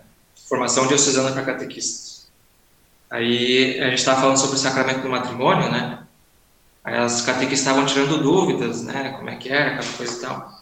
[0.49, 2.29] formação diocesana para catequistas.
[3.11, 6.03] Aí a gente estava falando sobre o sacramento do matrimônio, né?
[6.85, 9.15] Aí as catequistas estavam tirando dúvidas, né?
[9.17, 10.59] Como é que era, aquela coisa e tal.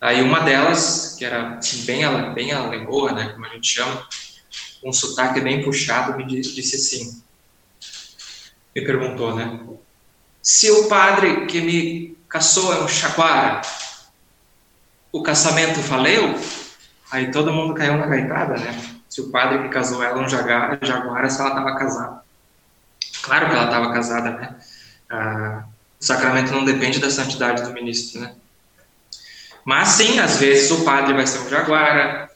[0.00, 2.00] Aí uma delas, que era assim, bem,
[2.32, 3.28] bem alegoa, né?
[3.32, 4.06] Como a gente chama,
[4.84, 7.22] um sotaque bem puxado, me disse, assim,
[8.74, 9.60] me perguntou, né?
[10.42, 13.60] Se o padre que me caçou é um chaguara,
[15.12, 16.34] o casamento valeu,
[17.10, 18.78] aí todo mundo caiu na gaitada, né?
[19.08, 22.22] Se o padre que casou ela um jaguara, jaguara se ela estava casada.
[23.22, 24.56] Claro que ela estava casada, né?
[25.10, 25.64] Ah,
[26.00, 28.34] o sacramento não depende da santidade do ministro, né?
[29.64, 32.30] Mas sim, às vezes o padre vai ser um jaguara,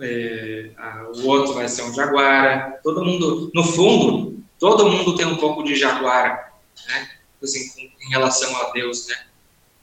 [0.00, 0.70] é,
[1.14, 4.34] o outro vai ser um jaguara, todo mundo, no fundo,
[4.64, 6.50] Todo mundo tem um pouco de jaguara,
[6.86, 7.10] né?
[7.42, 9.14] Assim, em relação a Deus, né?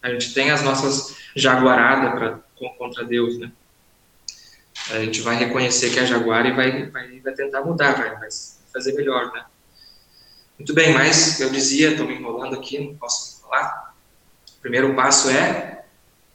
[0.01, 2.39] A gente tem as nossas jaguaradas
[2.77, 3.51] contra Deus, né?
[4.89, 8.29] A gente vai reconhecer que é jaguara e vai, vai, vai tentar mudar, vai, vai
[8.73, 9.45] fazer melhor, né?
[10.57, 13.95] Muito bem, mas eu dizia, estou me enrolando aqui, não posso falar.
[14.57, 15.85] O primeiro passo é,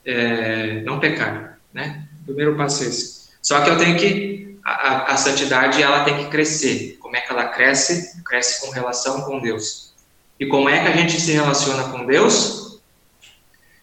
[0.04, 2.08] é não pecar, né?
[2.22, 3.28] O primeiro passo é esse.
[3.40, 6.96] Só que eu tenho que a, a, santidade ela tem que crescer.
[6.98, 8.20] Como é que ela cresce?
[8.24, 9.94] Cresce com relação com Deus.
[10.40, 12.65] E como é que a gente se relaciona com Deus?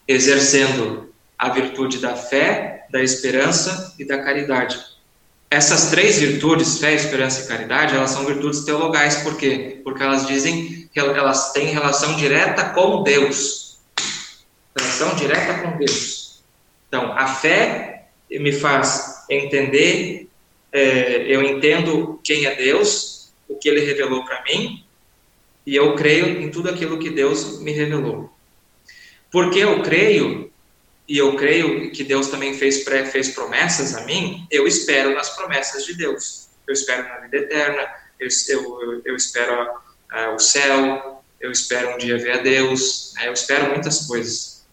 [0.08, 4.80] Exercendo a virtude da fé, da esperança e da caridade.
[5.50, 9.82] Essas três virtudes, fé, esperança e caridade, elas são virtudes teologais, por quê?
[9.84, 13.78] Porque elas dizem que elas têm relação direta com Deus.
[14.76, 16.44] Relação direta com Deus.
[16.88, 20.28] Então, a fé me faz entender
[20.74, 24.84] é, eu entendo quem é Deus, o que Ele revelou para mim,
[25.68, 28.33] e eu creio em tudo aquilo que Deus me revelou.
[29.34, 30.54] Porque eu creio,
[31.10, 35.36] e eu creio que Deus também fez, pré, fez promessas a mim, eu espero nas
[35.36, 36.48] promessas de Deus.
[36.67, 37.82] Eu espero na vida eterna,
[38.19, 43.28] eu, eu, eu espero uh, o céu, eu espero um dia ver a Deus, né?
[43.28, 44.63] eu espero muitas coisas.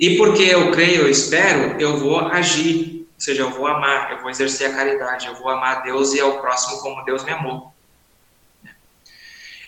[0.00, 4.20] E porque eu creio, eu espero, eu vou agir ou seja, eu vou amar, eu
[4.20, 7.30] vou exercer a caridade, eu vou amar a Deus e ao próximo como Deus me
[7.30, 7.72] amou.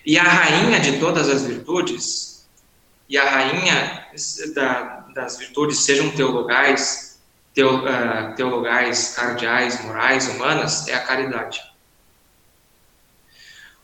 [0.05, 2.36] E a rainha de todas as virtudes,
[3.09, 4.07] e a rainha
[4.55, 7.21] da, das virtudes, sejam teologais,
[7.55, 11.61] teo, uh, teologais, cardeais, morais, humanas, é a caridade.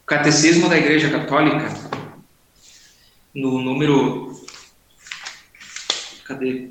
[0.03, 1.69] O Catecismo da Igreja Católica,
[3.35, 4.33] no número.
[6.25, 6.71] Cadê?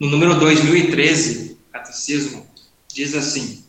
[0.00, 2.48] no número 2013, Catecismo,
[2.88, 3.67] diz assim: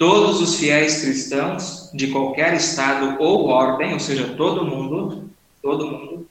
[0.00, 6.26] Todos os fiéis cristãos de qualquer estado ou ordem, ou seja, todo mundo, todo mundo,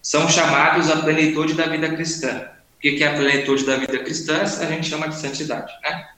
[0.00, 2.48] são chamados à plenitude da vida cristã.
[2.76, 4.42] O que é a plenitude da vida cristã?
[4.42, 6.10] A gente chama de santidade, né?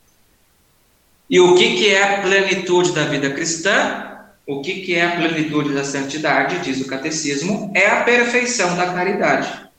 [1.31, 4.19] E o que é a plenitude da vida cristã?
[4.47, 9.71] O que, é a plenitude da santidade, diz o catecismo, é a perfeição da caridade.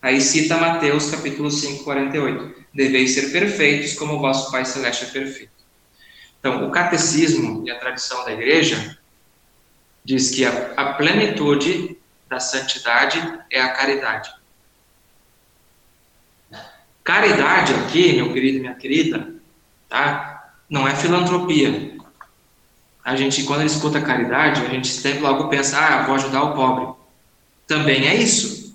[0.00, 2.54] Aí cita Mateus capítulo 5, 48.
[2.72, 5.63] Deveis ser perfeitos como o vosso Pai Celeste é perfeito.
[6.44, 8.98] Então, o catecismo e a tradição da igreja
[10.04, 11.96] diz que a, a plenitude
[12.28, 14.30] da santidade é a caridade.
[17.02, 19.34] Caridade aqui, meu querido e minha querida,
[19.88, 20.52] tá?
[20.68, 21.94] não é filantropia
[23.04, 26.94] a gente, quando escuta caridade, a gente sempre logo pensa, ah, vou ajudar o pobre.
[27.66, 28.74] Também é isso.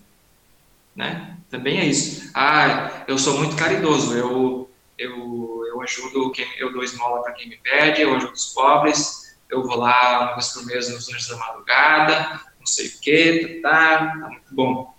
[0.96, 1.36] Né?
[1.50, 2.30] Também é isso.
[2.36, 7.50] Ah, eu sou muito caridoso, eu, eu, eu ajudo, quem, eu dou esmola para quem
[7.50, 11.28] me pede, eu ajudo os pobres, eu vou lá uma vez por mês nos anjos
[11.28, 14.94] da madrugada, não sei o que, tá, tá, tá muito bom.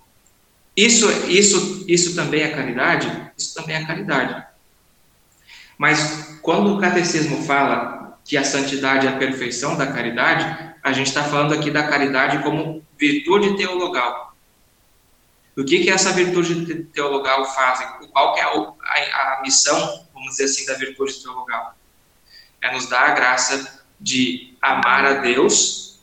[0.76, 3.32] Isso, isso, isso também é caridade?
[3.36, 4.44] Isso também é caridade.
[5.76, 11.08] Mas quando o catecismo fala que a santidade é a perfeição da caridade, a gente
[11.08, 14.34] está falando aqui da caridade como virtude teologal.
[15.56, 17.80] O que, que essa virtude teologal faz?
[18.12, 21.74] Qual é a, a, a missão, vamos dizer assim, da virtude teologal?
[22.62, 25.98] É nos dar a graça de amar a Deus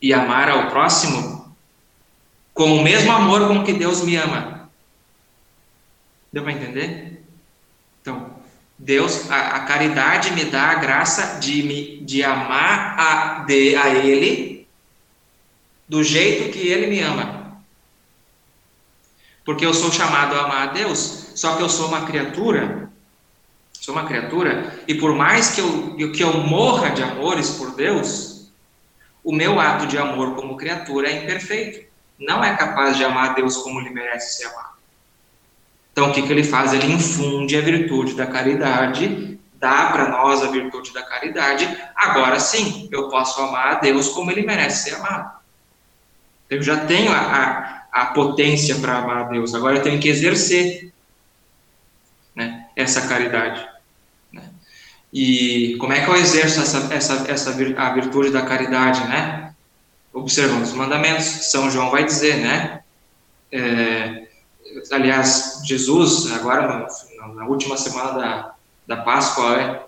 [0.00, 1.54] e amar ao próximo
[2.54, 4.70] com o mesmo amor com que Deus me ama.
[6.32, 7.22] Deu para entender?
[8.00, 8.36] Então,
[8.78, 13.88] Deus, a, a, caridade me dá a graça de, me, de amar a, de, a
[13.88, 14.66] Ele
[15.88, 17.62] do jeito que Ele me ama.
[19.44, 22.90] Porque eu sou chamado a amar a Deus, só que eu sou uma criatura,
[23.86, 28.50] sou uma criatura, e por mais que eu, que eu morra de amores por Deus,
[29.22, 31.86] o meu ato de amor como criatura é imperfeito.
[32.18, 34.74] Não é capaz de amar a Deus como Ele merece ser amado.
[35.92, 36.72] Então, o que, que ele faz?
[36.72, 41.66] Ele infunde a virtude da caridade, dá para nós a virtude da caridade.
[41.94, 45.30] Agora sim, eu posso amar a Deus como ele merece ser amado.
[46.50, 50.08] Eu já tenho a, a, a potência para amar a Deus, agora eu tenho que
[50.08, 50.92] exercer
[52.34, 53.75] né, essa caridade.
[55.12, 59.54] E como é que eu exerço essa, essa, essa a virtude da caridade, né?
[60.12, 62.80] Observando os mandamentos, São João vai dizer, né?
[63.52, 64.26] É,
[64.90, 66.88] aliás, Jesus, agora
[67.18, 68.54] no, na última semana da,
[68.86, 69.86] da Páscoa, é,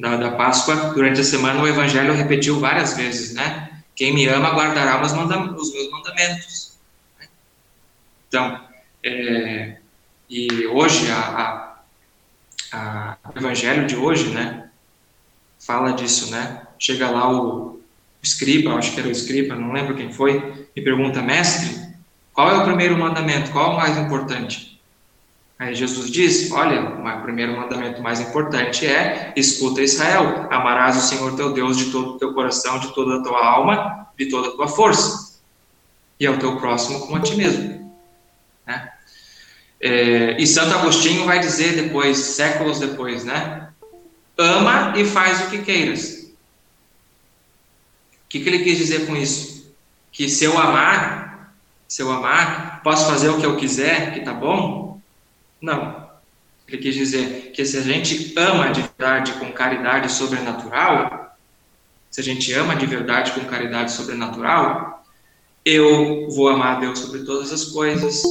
[0.00, 3.82] da, da Páscoa, durante a semana, o Evangelho repetiu várias vezes, né?
[3.96, 6.78] Quem me ama guardará os meus mandamentos.
[8.28, 8.60] Então,
[9.02, 9.78] é,
[10.28, 11.67] e hoje a, a,
[12.72, 14.68] a, o evangelho de hoje, né,
[15.58, 16.62] fala disso, né?
[16.78, 17.80] Chega lá o, o
[18.22, 21.88] escriba, acho que era o escriba, não lembro quem foi, e pergunta, mestre,
[22.32, 23.50] qual é o primeiro mandamento?
[23.50, 24.80] Qual é o mais importante?
[25.58, 31.34] Aí Jesus diz: Olha, o primeiro mandamento mais importante é: escuta Israel, amarás o Senhor
[31.34, 34.50] teu Deus de todo o teu coração, de toda a tua alma, de toda a
[34.52, 35.40] tua força,
[36.20, 37.77] e ao teu próximo como a ti mesmo.
[39.80, 43.68] É, e Santo Agostinho vai dizer depois, séculos depois, né?
[44.36, 46.32] Ama e faz o que queiras.
[48.24, 49.72] O que, que ele quis dizer com isso?
[50.12, 51.54] Que se eu amar,
[51.86, 55.00] se eu amar, posso fazer o que eu quiser, que tá bom?
[55.60, 56.08] Não.
[56.66, 61.36] Ele quis dizer que se a gente ama de verdade com caridade sobrenatural,
[62.10, 65.02] se a gente ama de verdade com caridade sobrenatural,
[65.64, 68.22] eu vou amar a Deus sobre todas as coisas,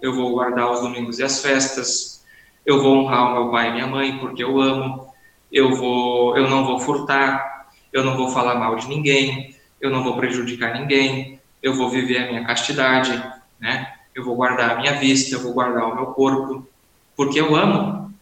[0.00, 2.24] eu vou guardar os domingos e as festas,
[2.64, 5.06] eu vou honrar o meu pai e minha mãe porque eu amo,
[5.52, 10.02] eu vou, eu não vou furtar, eu não vou falar mal de ninguém, eu não
[10.02, 13.10] vou prejudicar ninguém, eu vou viver a minha castidade,
[13.58, 13.94] né?
[14.14, 16.66] Eu vou guardar a minha vista, eu vou guardar o meu corpo,
[17.14, 18.14] porque eu amo.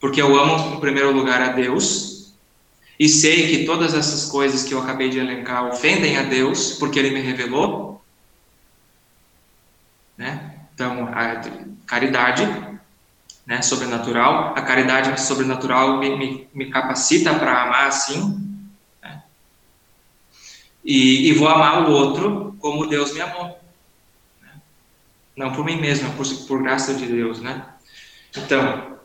[0.00, 2.34] Porque eu amo, em primeiro lugar, a Deus,
[2.98, 6.98] e sei que todas essas coisas que eu acabei de elencar ofendem a Deus, porque
[6.98, 8.02] Ele me revelou.
[10.16, 10.55] Né?
[10.76, 11.42] Então, a
[11.86, 12.42] caridade
[13.46, 18.60] né, sobrenatural, a caridade sobrenatural me, me, me capacita para amar assim,
[19.02, 19.22] né?
[20.84, 23.58] e, e, vou amar o outro como Deus me amou.
[24.42, 24.50] Né?
[25.34, 27.64] Não por mim mesmo, por, por graça de Deus, né?
[28.36, 28.98] Então,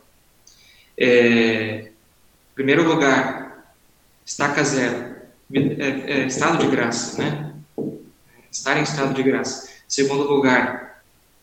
[0.98, 3.74] é, em primeiro lugar,
[4.26, 5.16] estaca zero,
[5.54, 7.56] é, é, estado de graça, né?
[8.52, 9.72] Estar em estado de graça.
[9.88, 10.91] Segundo lugar,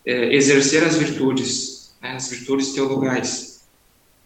[0.05, 3.67] é, exercer as virtudes, né, as virtudes teologais,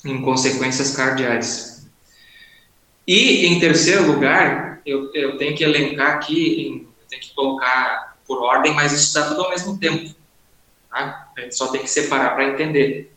[0.05, 1.87] em consequências cardeais.
[3.07, 8.43] E, em terceiro lugar, eu, eu tenho que elencar aqui, eu tenho que colocar por
[8.43, 10.14] ordem, mas isso está tudo ao mesmo tempo.
[10.91, 11.31] Tá?
[11.37, 13.12] A gente só tem que separar para entender.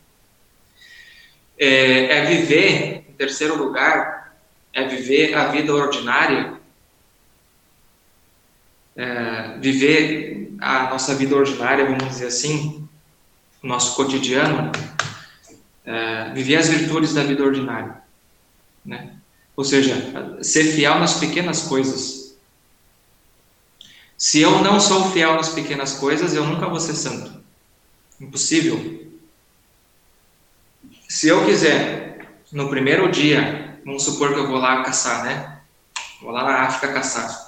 [1.58, 4.36] É, é viver, em terceiro lugar,
[4.72, 6.56] é viver a vida ordinária
[8.96, 12.88] é, viver a nossa vida ordinária, vamos dizer assim,
[13.62, 14.70] o nosso cotidiano,
[15.84, 18.02] é, viver as virtudes da vida ordinária,
[18.84, 19.16] né?
[19.56, 19.94] Ou seja,
[20.42, 22.36] ser fiel nas pequenas coisas.
[24.18, 27.42] Se eu não sou fiel nas pequenas coisas, eu nunca vou ser santo.
[28.20, 29.06] Impossível.
[31.08, 35.60] Se eu quiser, no primeiro dia, vamos supor que eu vou lá caçar, né?
[36.20, 37.45] Vou lá na África caçar.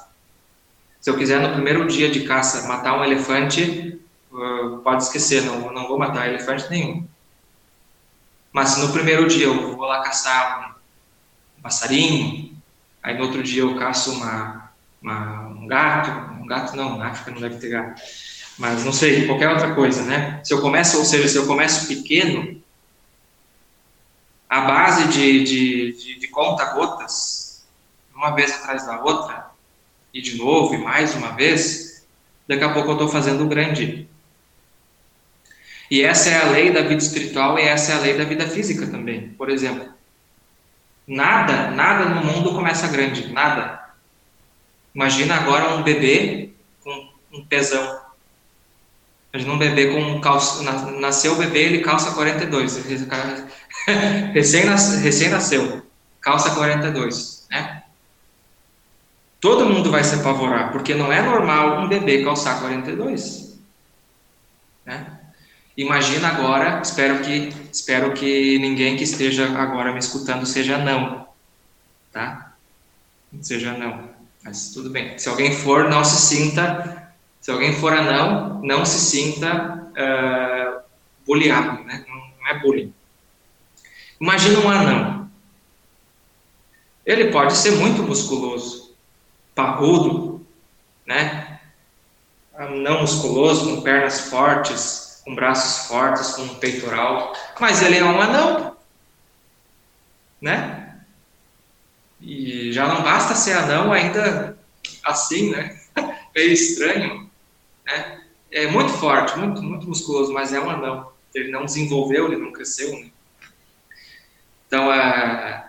[1.00, 4.00] Se eu quiser no primeiro dia de caça matar um elefante,
[4.32, 7.06] uh, pode esquecer, não, não vou matar elefante nenhum.
[8.52, 10.76] Mas se no primeiro dia eu vou lá caçar
[11.58, 12.56] um passarinho,
[13.02, 16.10] aí no outro dia eu caço uma, uma, um gato,
[16.42, 18.00] um gato não, na África não deve ter gato,
[18.58, 20.40] mas não sei, qualquer outra coisa, né?
[20.42, 22.60] Se eu começo, ou seja, se eu começo pequeno,
[24.48, 27.64] a base de, de, de, de conta-gotas,
[28.14, 29.47] uma vez atrás da outra,
[30.12, 32.06] e de novo, e mais uma vez,
[32.46, 34.08] daqui a pouco eu estou fazendo grande.
[35.90, 38.46] E essa é a lei da vida espiritual e essa é a lei da vida
[38.46, 39.30] física também.
[39.30, 39.88] Por exemplo,
[41.06, 43.88] nada, nada no mundo começa grande, nada.
[44.94, 46.50] Imagina agora um bebê
[46.82, 48.00] com um pesão.
[49.32, 50.62] Imagina um bebê com calça,
[50.98, 52.76] nasceu o bebê, ele calça 42.
[54.32, 54.64] Recém,
[55.02, 55.86] recém nasceu,
[56.20, 57.82] calça 42, né?
[59.40, 63.58] Todo mundo vai se apavorar, porque não é normal um bebê calçar 42.
[64.84, 65.18] Né?
[65.76, 71.28] Imagina agora, espero que, espero que ninguém que esteja agora me escutando seja não,
[72.12, 72.56] tá?
[73.40, 74.10] Seja não,
[74.42, 75.16] mas tudo bem.
[75.18, 82.04] Se alguém for, não se sinta, se alguém for anão, não se sinta uh, né?
[82.08, 82.92] Não, não é bullying.
[84.20, 85.30] Imagina um anão.
[87.06, 88.87] Ele pode ser muito musculoso,
[89.58, 90.46] parrudo,
[91.04, 91.58] né?
[92.76, 98.20] Não musculoso, com pernas fortes, com braços fortes, com um peitoral, mas ele é um
[98.20, 98.76] anão,
[100.40, 101.02] né?
[102.20, 104.56] E já não basta ser anão ainda
[105.04, 105.80] assim, né?
[106.32, 107.28] Meio estranho,
[107.84, 108.20] né?
[108.52, 111.10] É muito forte, muito, muito musculoso, mas é um anão.
[111.34, 113.10] Ele não desenvolveu, ele não cresceu, né?
[114.66, 115.62] Então, uh,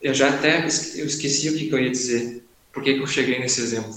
[0.00, 0.66] eu já até eu
[1.06, 2.49] esqueci o que, que eu ia dizer.
[2.72, 3.94] Por que, que eu cheguei nesse exemplo?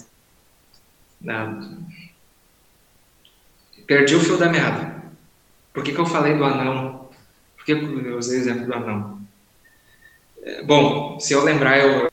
[3.86, 5.03] Perdi o fio da meada.
[5.74, 7.09] Por que, que eu falei do anão?
[7.55, 9.21] Por que eu usei o exemplo do anão?
[10.43, 12.11] É, bom, se eu lembrar, eu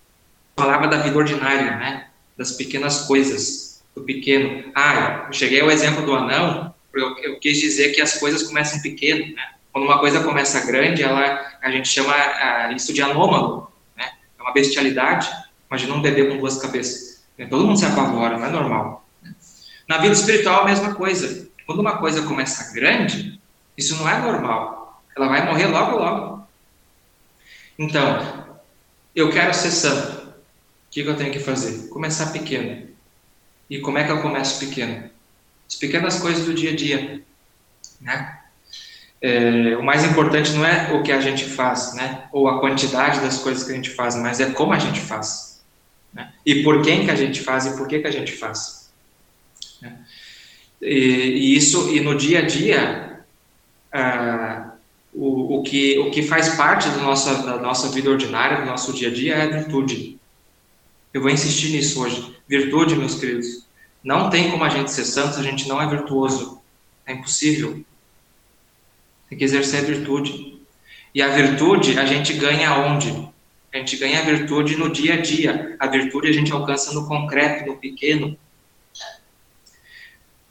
[0.57, 2.09] falava da vida ordinária, né?
[2.37, 4.71] Das pequenas coisas, do pequeno.
[4.75, 8.81] Ah, eu cheguei ao exemplo do anão, eu, eu quis dizer que as coisas começam
[8.81, 9.55] pequeno, né?
[9.73, 14.11] Quando uma coisa começa grande, ela, a gente chama ah, isso de anômalo, né?
[14.39, 15.29] É uma bestialidade.
[15.71, 17.23] Imagina um bebê com duas cabeças.
[17.49, 19.07] Todo mundo se apavora, não é normal.
[19.23, 19.33] Né?
[19.89, 21.49] Na vida espiritual, a mesma coisa.
[21.65, 23.41] Quando uma coisa começa grande,
[23.79, 25.03] isso não é normal.
[25.17, 26.49] Ela vai morrer logo, logo.
[27.79, 28.59] Então,
[29.15, 30.29] eu quero ser santo.
[30.29, 30.33] O
[30.91, 31.89] que, eu tenho que fazer?
[31.89, 32.89] Começar pequeno.
[33.71, 35.09] E como é que eu começo pequeno?
[35.69, 37.23] As pequenas coisas do dia a dia.
[38.01, 38.39] Né?
[39.23, 42.29] É, o mais importante não é o que a gente faz, né?
[42.33, 45.50] ou a quantidade das coisas que a gente faz, mas é como a gente faz.
[46.13, 46.33] Né?
[46.45, 48.91] E por quem que a gente faz e por que, que a gente faz.
[49.81, 49.99] Né?
[50.81, 53.21] E, e, isso, e no dia a dia,
[53.93, 54.73] ah,
[55.13, 58.93] o, o, que, o que faz parte do nossa, da nossa vida ordinária, do nosso
[58.93, 60.19] dia a dia, é a virtude.
[61.13, 62.37] Eu vou insistir nisso hoje.
[62.49, 63.67] Virtude, meus queridos.
[64.03, 66.61] Não tem como a gente ser santo se a gente não é virtuoso.
[67.05, 67.85] É impossível.
[69.29, 70.59] Tem que exercer a virtude.
[71.15, 73.30] E a virtude a gente ganha onde?
[73.73, 75.77] A gente ganha a virtude no dia a dia.
[75.79, 78.37] A virtude a gente alcança no concreto, no pequeno.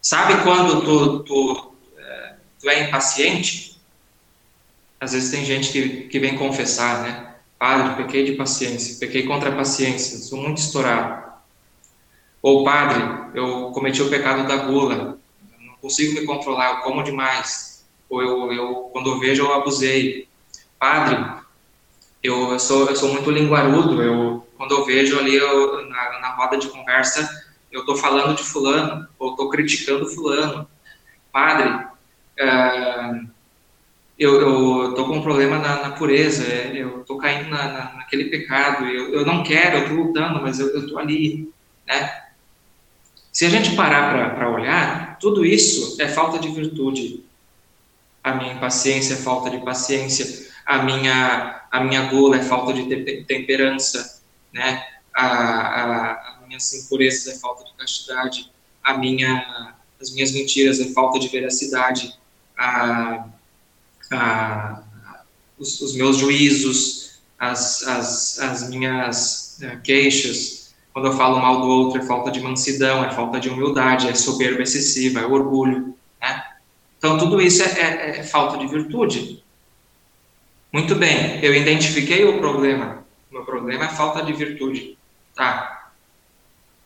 [0.01, 3.77] Sabe quando tu, tu, é, tu é impaciente?
[4.99, 7.35] Às vezes tem gente que, que vem confessar, né?
[7.57, 11.29] Padre, pequei de paciência, pequei contra a paciência, sou muito estourado.
[12.41, 13.03] Ou, padre,
[13.33, 15.19] eu cometi o pecado da gula,
[15.59, 17.85] não consigo me controlar, eu como demais.
[18.09, 20.29] Ou eu, eu quando eu vejo, eu abusei.
[20.79, 21.43] Padre,
[22.21, 26.35] eu, eu, sou, eu sou muito linguarudo, eu, quando eu vejo ali eu, na, na
[26.35, 27.27] roda de conversa,
[27.71, 30.67] eu estou falando de fulano, ou estou criticando fulano.
[31.31, 33.29] Padre, uh,
[34.17, 38.85] eu estou com um problema na, na pureza, eu estou caindo na, na, naquele pecado,
[38.85, 41.49] eu, eu não quero, eu estou lutando, mas eu estou ali,
[41.87, 42.23] né?
[43.31, 47.23] Se a gente parar para olhar, tudo isso é falta de virtude.
[48.21, 53.23] A minha impaciência é falta de paciência, a minha, a minha gula é falta de
[53.25, 54.83] temperança, né?
[55.13, 58.51] a, a, a minha impureza é falta de castidade,
[58.83, 62.17] a minha, as minhas mentiras é falta de veracidade,
[62.57, 63.27] a,
[64.11, 64.83] a,
[65.57, 71.67] os, os meus juízos, as, as, as minhas uh, queixas, quando eu falo mal do
[71.67, 75.95] outro, é falta de mansidão, é falta de humildade, é soberba excessiva, é orgulho.
[76.19, 76.43] Né?
[76.97, 79.38] Então, tudo isso é, é, é falta de virtude.
[80.71, 83.03] Muito bem, eu identifiquei o problema.
[83.29, 84.97] O meu problema é falta de virtude.
[85.35, 85.91] Tá.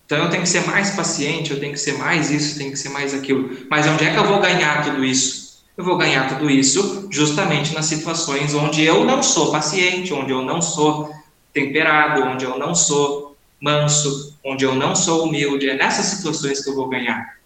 [0.05, 2.77] Então eu tenho que ser mais paciente, eu tenho que ser mais isso, tenho que
[2.77, 3.49] ser mais aquilo.
[3.69, 5.63] Mas onde é que eu vou ganhar tudo isso?
[5.75, 10.43] Eu vou ganhar tudo isso justamente nas situações onde eu não sou paciente, onde eu
[10.43, 11.11] não sou
[11.51, 15.69] temperado, onde eu não sou manso, onde eu não sou humilde.
[15.69, 17.37] É nessas situações que eu vou ganhar.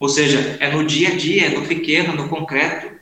[0.00, 2.97] Ou seja, é no dia a dia, é no pequeno, no concreto.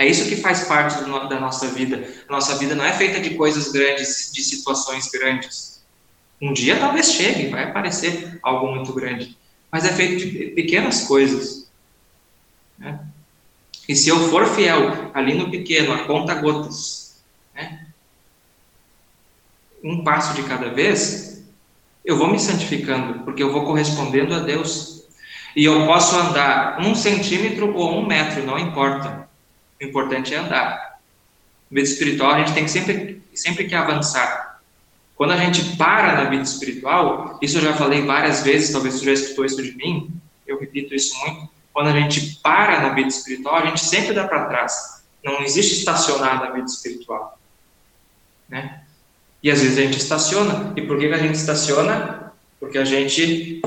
[0.00, 2.08] É isso que faz parte do, da nossa vida.
[2.26, 5.84] Nossa vida não é feita de coisas grandes, de situações grandes.
[6.40, 9.36] Um dia talvez chegue, vai aparecer algo muito grande.
[9.70, 11.70] Mas é feito de pequenas coisas.
[12.78, 12.98] Né?
[13.86, 17.22] E se eu for fiel ali no pequeno, a conta gotas,
[17.54, 17.86] né?
[19.84, 21.44] um passo de cada vez,
[22.06, 25.04] eu vou me santificando, porque eu vou correspondendo a Deus.
[25.54, 29.28] E eu posso andar um centímetro ou um metro, não importa.
[29.80, 31.00] O importante é andar.
[31.70, 34.60] Vida espiritual, a gente tem que sempre, sempre que avançar.
[35.16, 39.04] Quando a gente para na vida espiritual, isso eu já falei várias vezes, talvez você
[39.04, 40.10] já escutou isso de mim,
[40.46, 41.48] eu repito isso muito.
[41.72, 45.02] Quando a gente para na vida espiritual, a gente sempre dá para trás.
[45.24, 47.38] Não existe estacionar na vida espiritual.
[48.48, 48.82] Né?
[49.42, 50.72] E às vezes a gente estaciona.
[50.76, 52.32] E por que a gente estaciona?
[52.58, 53.60] Porque a gente,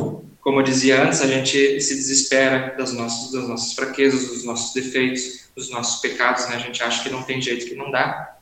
[0.43, 4.73] como eu dizia antes, a gente se desespera das nossas, das nossas fraquezas, dos nossos
[4.73, 6.47] defeitos, dos nossos pecados.
[6.49, 6.55] Né?
[6.55, 8.33] A gente acha que não tem jeito, que não dá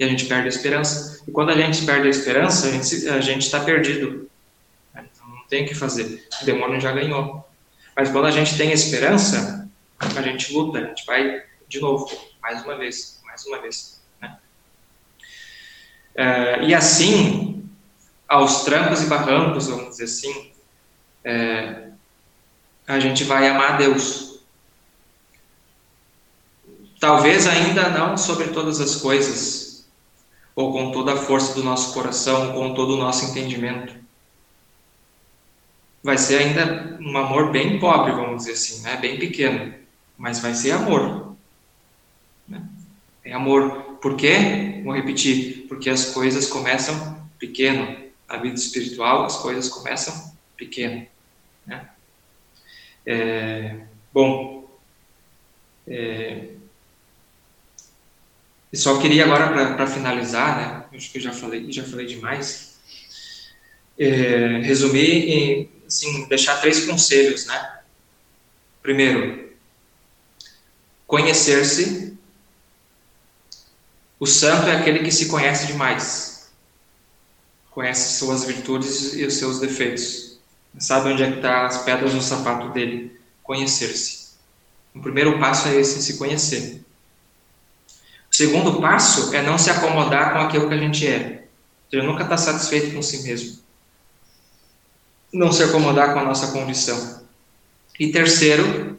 [0.00, 1.22] e a gente perde a esperança.
[1.28, 4.30] E quando a gente perde a esperança, a gente está perdido.
[4.94, 6.26] Então não tem o que fazer.
[6.40, 7.46] O demônio já ganhou.
[7.94, 12.64] Mas quando a gente tem esperança, a gente luta, a gente vai de novo, mais
[12.64, 14.00] uma vez, mais uma vez.
[14.22, 14.38] Né?
[16.14, 17.68] É, e assim,
[18.26, 20.49] aos trancos e barrancos, vamos dizer assim,
[21.24, 21.90] é,
[22.86, 24.40] a gente vai amar a Deus.
[26.98, 29.88] Talvez ainda não sobre todas as coisas,
[30.54, 33.94] ou com toda a força do nosso coração, com todo o nosso entendimento.
[36.02, 38.96] Vai ser ainda um amor bem pobre, vamos dizer assim, né?
[38.96, 39.74] bem pequeno,
[40.16, 41.36] mas vai ser amor.
[42.48, 42.62] Né?
[43.24, 43.98] é amor.
[44.02, 44.80] Por quê?
[44.84, 45.66] Vou repetir.
[45.68, 47.96] Porque as coisas começam pequeno.
[48.28, 51.06] Na vida espiritual, as coisas começam pequeno.
[51.70, 51.88] Né?
[53.06, 53.76] É,
[54.12, 54.68] bom,
[55.86, 56.50] é,
[58.74, 60.96] só queria agora para finalizar, né?
[60.96, 62.78] Acho que eu já falei, já falei demais.
[63.98, 67.80] É, resumir e assim, deixar três conselhos, né?
[68.82, 69.52] Primeiro,
[71.06, 72.16] conhecer-se.
[74.18, 76.50] O santo é aquele que se conhece demais.
[77.70, 80.39] Conhece suas virtudes e os seus defeitos.
[80.78, 83.20] Sabe onde é que estão tá as pedras no sapato dele.
[83.42, 84.30] Conhecer-se.
[84.94, 86.82] O primeiro passo é esse, se conhecer.
[88.30, 91.44] O segundo passo é não se acomodar com aquilo que a gente é.
[91.90, 93.58] Ele nunca está satisfeito com si mesmo.
[95.32, 97.24] Não se acomodar com a nossa condição.
[97.98, 98.98] E terceiro,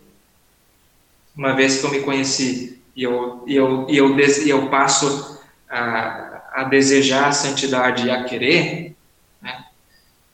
[1.36, 5.40] uma vez que eu me conheci e eu, e eu, e eu, e eu passo
[5.70, 8.91] a, a desejar a santidade e a querer?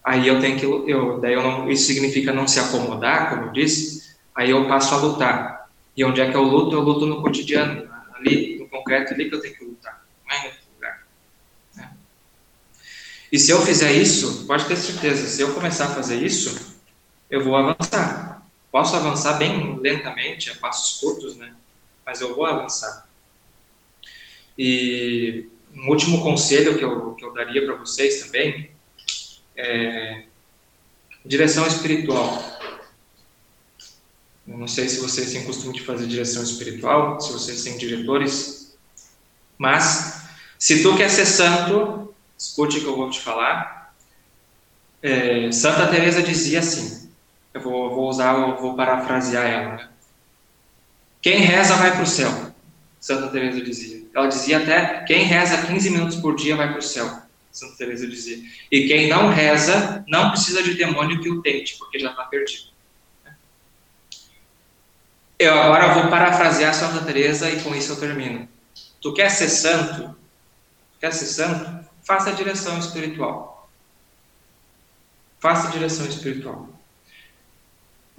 [0.07, 3.51] Aí eu tenho que, eu, daí eu não, isso significa não se acomodar, como eu
[3.51, 5.69] disse, aí eu passo a lutar.
[5.97, 6.73] E onde é que eu luto?
[6.73, 10.39] Eu luto no cotidiano, ali, no concreto, ali que eu tenho que lutar, não é
[10.39, 11.07] em outro lugar.
[11.75, 11.91] Né?
[13.29, 16.77] E se eu fizer isso, pode ter certeza, se eu começar a fazer isso,
[17.29, 18.47] eu vou avançar.
[18.71, 21.53] Posso avançar bem lentamente, a passos curtos, né?
[22.05, 23.09] Mas eu vou avançar.
[24.57, 28.76] E um último conselho que eu, que eu daria para vocês também
[29.57, 30.23] é
[31.25, 32.41] direção espiritual.
[34.47, 38.77] Eu não sei se vocês têm costume de fazer direção espiritual, se vocês têm diretores,
[39.57, 40.23] mas
[40.57, 43.93] se tu quer ser santo, escute o que eu vou te falar.
[45.01, 47.09] É, Santa Teresa dizia assim:
[47.53, 49.89] eu vou, vou usar, eu vou parafrasear ela.
[51.21, 52.31] Quem reza vai para o céu,
[52.99, 54.05] Santa Teresa dizia.
[54.15, 57.21] Ela dizia até quem reza 15 minutos por dia vai para o céu,
[57.57, 58.37] Santa Teresa dizia.
[58.71, 62.67] E quem não reza não precisa de demônio que o tente, porque já está perdido.
[65.39, 68.47] Eu agora vou parafrasear Santa Teresa e com isso eu termino.
[69.01, 70.15] Tu quer ser santo?
[70.99, 71.87] Quer ser santo?
[72.03, 73.69] Faça a direção espiritual.
[75.39, 76.77] Faça a direção espiritual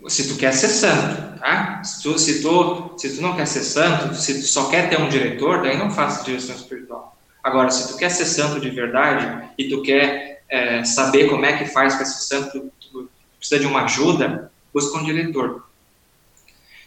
[0.07, 1.82] se tu quer ser santo, tá?
[1.82, 5.01] Se tu, se tu, se tu não quer ser santo, se tu só quer ter
[5.01, 7.17] um diretor, daí não faça direção espiritual.
[7.49, 11.57] Agora, se tu quer ser santo de verdade e tu quer é, saber como é
[11.57, 15.66] que faz para ser santo, tu, precisa de uma ajuda, busca um diretor.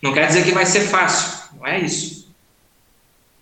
[0.03, 2.31] Não quer dizer que vai ser fácil, não é isso.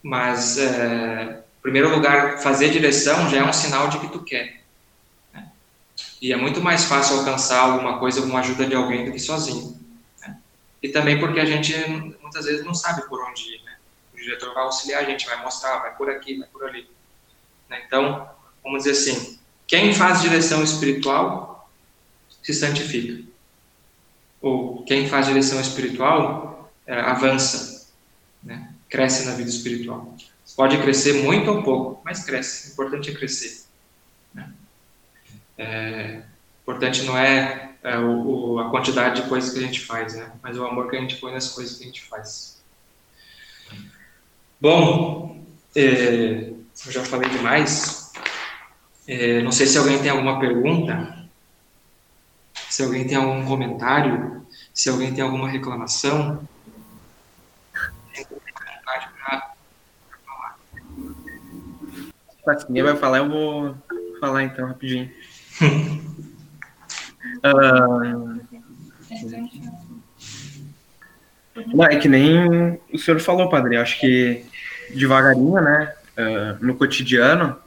[0.01, 4.61] Mas, é, em primeiro lugar, fazer direção já é um sinal de que tu quer.
[6.21, 9.19] E é muito mais fácil alcançar alguma coisa com a ajuda de alguém do que
[9.19, 9.77] sozinho.
[10.21, 10.37] Né?
[10.81, 11.73] E também porque a gente
[12.21, 13.61] muitas vezes não sabe por onde ir.
[13.65, 13.75] Né?
[14.13, 16.87] O diretor vai auxiliar a gente, vai mostrar, vai por aqui, vai por ali.
[17.69, 17.83] Né?
[17.85, 18.27] Então,
[18.63, 21.69] vamos dizer assim: quem faz direção espiritual
[22.41, 23.23] se santifica.
[24.41, 27.87] Ou quem faz direção espiritual é, avança,
[28.43, 28.73] né?
[28.89, 30.15] cresce na vida espiritual.
[30.55, 32.69] Pode crescer muito ou pouco, mas cresce.
[32.69, 33.63] O importante é crescer.
[34.33, 34.51] Né?
[35.57, 36.21] É,
[36.63, 40.31] importante não é, é o, o, a quantidade de coisas que a gente faz, né?
[40.41, 42.61] mas o amor que a gente põe nas coisas que a gente faz.
[44.59, 45.45] Bom,
[45.75, 46.51] é,
[46.85, 48.11] eu já falei demais.
[49.07, 51.27] É, não sei se alguém tem alguma pergunta,
[52.53, 56.47] se alguém tem algum comentário, se alguém tem alguma reclamação.
[62.57, 63.75] Se ninguém vai falar, eu vou
[64.19, 65.11] falar então rapidinho
[67.43, 68.39] uh,
[71.73, 73.77] não, é que nem o senhor falou, padre.
[73.77, 74.45] Acho que
[74.93, 75.93] devagarinho, né?
[76.19, 77.57] Uh, no cotidiano,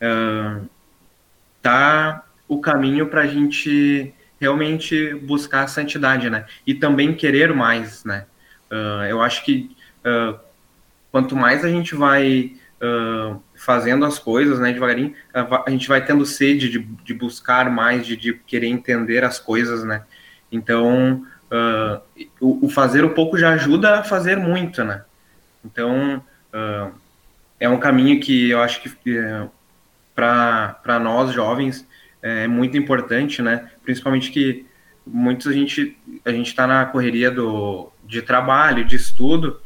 [0.00, 0.66] uh,
[1.60, 6.46] tá o caminho para a gente realmente buscar a santidade, né?
[6.66, 8.24] E também querer mais, né?
[8.70, 10.38] Uh, eu acho que uh,
[11.10, 16.24] quanto mais a gente vai uh, fazendo as coisas, né, devagarinho, a, gente vai tendo
[16.24, 20.02] sede de, de buscar mais, de, de, querer entender as coisas, né?
[20.50, 21.26] Então,
[22.40, 25.02] o, o, fazer o pouco já ajuda a fazer muito, né?
[25.64, 26.22] Então,
[27.60, 29.50] é um caminho que eu acho que uh,
[30.14, 31.86] para nós jovens
[32.20, 33.70] é muito importante, né?
[33.84, 34.66] Principalmente que
[35.06, 39.60] muitos a gente a gente está na correria do de trabalho, de estudo,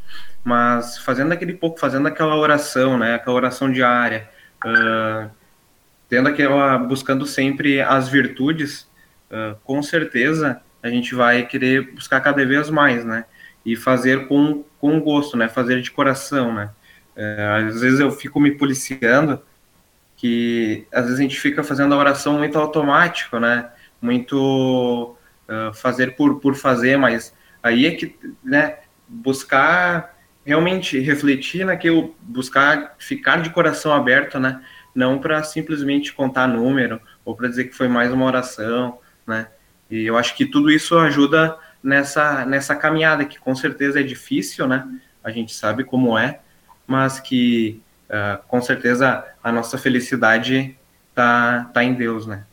[0.44, 4.28] mas fazendo aquele pouco, fazendo aquela oração, né, aquela oração diária,
[4.64, 5.30] uh,
[6.08, 8.88] tendo aquela, buscando sempre as virtudes,
[9.30, 13.24] uh, com certeza a gente vai querer buscar cada vez mais, né,
[13.64, 16.70] e fazer com, com gosto, né, fazer de coração, né,
[17.14, 19.42] É, às vezes eu fico me policiando
[20.16, 23.70] que às vezes a gente fica fazendo a oração muito automático, né?
[24.00, 25.16] Muito
[25.48, 32.94] uh, fazer por, por fazer, mas aí é que, né, buscar realmente refletir naquilo, buscar
[32.98, 34.62] ficar de coração aberto, né?
[34.94, 39.48] Não para simplesmente contar número ou para dizer que foi mais uma oração, né?
[39.90, 44.68] E eu acho que tudo isso ajuda nessa nessa caminhada que com certeza é difícil,
[44.68, 44.86] né?
[45.22, 46.40] A gente sabe como é,
[46.92, 47.80] mas que
[48.10, 50.76] uh, com certeza a nossa felicidade
[51.14, 52.44] tá, tá em Deus, né?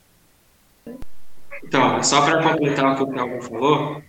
[1.61, 4.01] Então, só para completar o que o Calvin falou,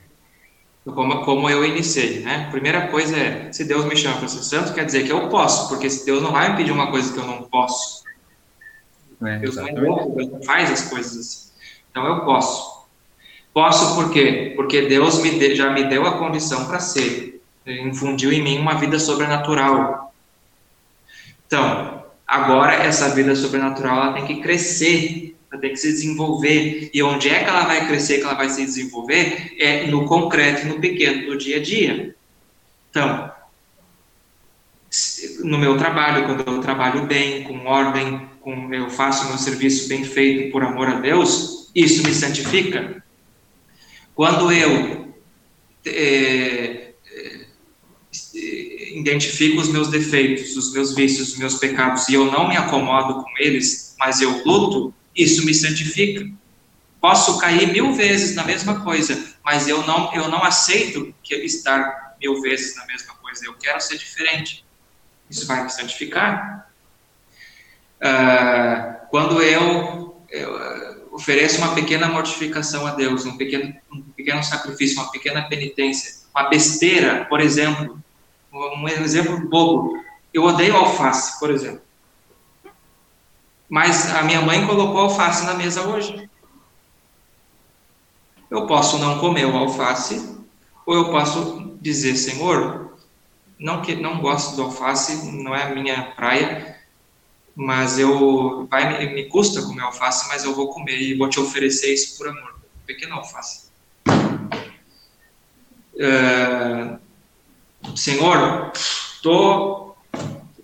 [0.85, 2.49] como, como eu iniciei, né?
[2.53, 5.69] Primeira coisa é, se Deus me chama para ser santo, quer dizer que eu posso,
[5.69, 8.05] porque se Deus não vai me pedir uma coisa que eu não posso.
[9.23, 11.51] É, Deus não é louco, Deus não faz as coisas assim.
[11.91, 12.87] Então eu posso.
[13.53, 14.53] Posso por quê?
[14.55, 17.43] Porque Deus me de, já me deu a condição para ser.
[17.67, 20.10] Ele infundiu em mim uma vida sobrenatural.
[21.51, 26.91] Então, agora essa vida sobrenatural ela tem que crescer, ela tem que se desenvolver.
[26.95, 29.57] E onde é que ela vai crescer, que ela vai se desenvolver?
[29.59, 32.15] É no concreto, no pequeno, no dia a dia.
[32.89, 33.33] Então,
[35.41, 40.05] no meu trabalho, quando eu trabalho bem, com ordem, com, eu faço meu serviço bem
[40.05, 43.03] feito por amor a Deus, isso me santifica.
[44.15, 45.13] Quando eu
[45.85, 46.80] é,
[49.01, 53.23] identifico os meus defeitos, os meus vícios, os meus pecados e eu não me acomodo
[53.23, 56.29] com eles, mas eu luto, isso me santifica.
[57.01, 62.17] Posso cair mil vezes na mesma coisa, mas eu não eu não aceito que estar
[62.21, 63.47] mil vezes na mesma coisa.
[63.47, 64.65] Eu quero ser diferente.
[65.29, 66.71] Isso vai me santificar.
[68.01, 75.01] Uh, quando eu, eu, ofereço uma pequena mortificação a Deus, um pequeno, um pequeno sacrifício,
[75.01, 78.03] uma pequena penitência, uma besteira, por exemplo,
[78.53, 80.03] um exemplo bobo.
[80.33, 81.83] Eu odeio alface, por exemplo.
[83.69, 86.29] Mas a minha mãe colocou alface na mesa hoje.
[88.51, 90.37] Eu posso não comer o alface,
[90.85, 92.97] ou eu posso dizer, Senhor,
[93.57, 96.77] não que não gosto do alface, não é a minha praia,
[97.55, 101.39] mas eu vai me, me custa comer alface, mas eu vou comer e vou te
[101.39, 103.71] oferecer isso por amor, pequeno alface.
[105.95, 106.99] Uh,
[107.97, 108.73] Senhor,
[109.23, 109.95] tô,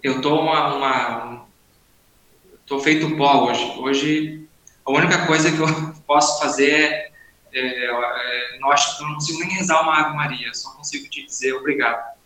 [0.03, 1.47] eu tô uma, uma
[2.67, 3.75] tô feito pó hoje.
[3.79, 4.49] Hoje
[4.85, 5.67] a única coisa que eu
[6.07, 7.11] posso fazer é,
[7.53, 11.09] é, é não acho que eu não consigo nem rezar uma Ave Maria, só consigo
[11.09, 12.17] te dizer obrigado.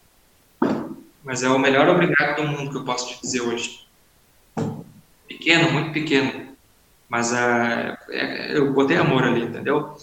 [1.22, 3.86] Mas é o melhor obrigado do mundo que eu posso te dizer hoje.
[5.28, 6.56] Pequeno, muito pequeno,
[7.08, 7.96] mas uh,
[8.50, 9.96] eu botei amor ali, entendeu?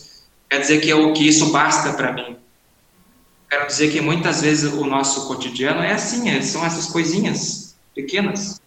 [0.49, 2.37] Quer dizer que, eu, que isso basta para mim.
[3.49, 8.61] Quero dizer que muitas vezes o nosso cotidiano é assim, é, são essas coisinhas pequenas,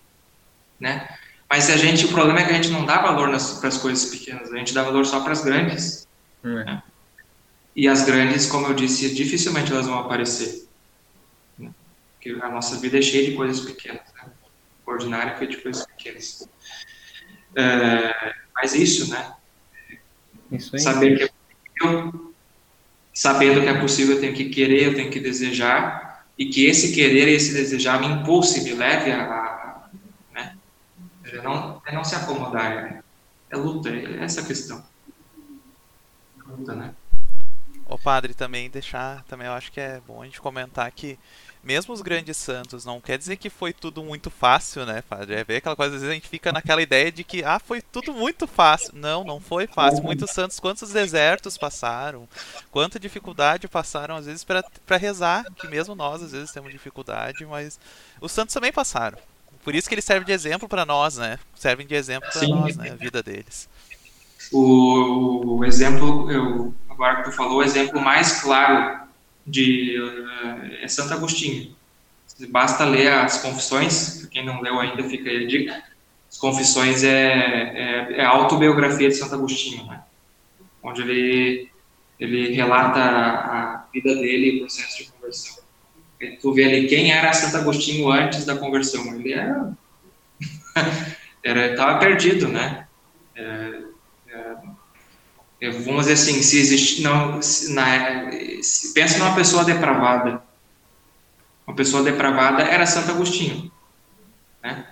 [0.79, 1.09] né?
[1.49, 4.05] Mas a gente, o problema é que a gente não dá valor para as coisas
[4.07, 6.07] pequenas, a gente dá valor só para as grandes.
[6.45, 6.49] É.
[6.49, 6.83] Né?
[7.75, 10.67] E as grandes, como eu disse, dificilmente elas vão aparecer.
[11.59, 11.71] Né?
[12.15, 14.31] Porque a nossa vida é cheia de coisas pequenas, né?
[14.87, 16.49] ordinária é feita de coisas pequenas.
[17.55, 19.35] É, mas isso, né?
[20.53, 20.83] Isso aí.
[20.83, 21.31] Saber que é
[21.79, 22.30] possível
[23.21, 26.95] sabendo que é possível, eu tenho que querer, eu tenho que desejar, e que esse
[26.95, 29.89] querer e esse desejar me impulse, me leve a, a
[30.33, 30.57] né?
[31.27, 33.03] é não, é não se acomodar, é,
[33.51, 34.83] é luta, é essa a questão.
[36.47, 36.95] Luta, né?
[37.85, 41.19] O padre também deixar, também eu acho que é bom a gente comentar que
[41.63, 45.35] mesmo os grandes santos, não quer dizer que foi tudo muito fácil, né, padre?
[45.35, 47.83] É ver aquela coisa, às vezes a gente fica naquela ideia de que, ah, foi
[47.83, 48.93] tudo muito fácil.
[48.95, 50.03] Não, não foi fácil.
[50.03, 52.27] Muitos santos, quantos desertos passaram,
[52.71, 57.79] quanta dificuldade passaram, às vezes, para rezar, que mesmo nós, às vezes, temos dificuldade, mas
[58.21, 59.19] os santos também passaram.
[59.63, 61.39] Por isso que eles servem de exemplo para nós, né?
[61.55, 62.91] Servem de exemplo para nós, né?
[62.91, 63.69] A vida deles.
[64.51, 69.10] O, o exemplo, eu, agora que tu falou, o exemplo mais claro
[69.51, 71.75] de uh, é Santo Agostinho.
[72.49, 75.83] Basta ler as Confissões, quem não leu ainda fica aí a dica.
[76.31, 80.03] As Confissões é, é, é a autobiografia de Santo Agostinho, né?
[80.83, 81.69] onde ele,
[82.19, 85.63] ele relata a vida dele e o processo de conversão.
[86.21, 89.15] E tu vê ali quem era Santo Agostinho antes da conversão.
[89.15, 89.77] Ele era
[91.73, 92.87] estava perdido, né?
[93.35, 93.90] É,
[95.69, 98.31] vamos dizer assim, se existe, não, se, na,
[98.63, 100.43] se, pensa numa pessoa depravada.
[101.67, 103.71] Uma pessoa depravada era Santo Agostinho.
[104.63, 104.87] Né?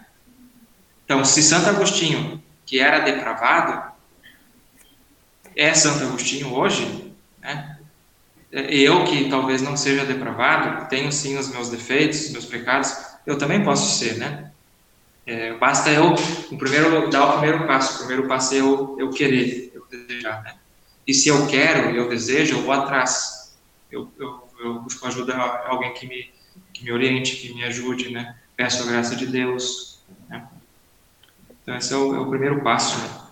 [1.05, 3.93] Então, se Santo Agostinho, que era depravado,
[5.57, 7.79] é Santo Agostinho hoje, né?
[8.51, 12.95] eu que talvez não seja depravado, tenho sim os meus defeitos, os meus pecados,
[13.27, 14.51] eu também posso ser, né?
[15.27, 16.15] É, basta eu,
[16.51, 17.97] o primeiro, dar o primeiro passo.
[17.97, 20.55] O primeiro passo é eu, eu querer, desejar, né?
[21.07, 23.57] E se eu quero, eu desejo, eu vou atrás.
[23.91, 26.31] Eu, eu, eu busco ajuda alguém que me,
[26.73, 28.37] que me oriente, que me ajude, né?
[28.57, 30.03] Peço a graça de Deus.
[30.29, 30.47] Né?
[31.63, 33.29] Então, esse é o, é o primeiro passo, né?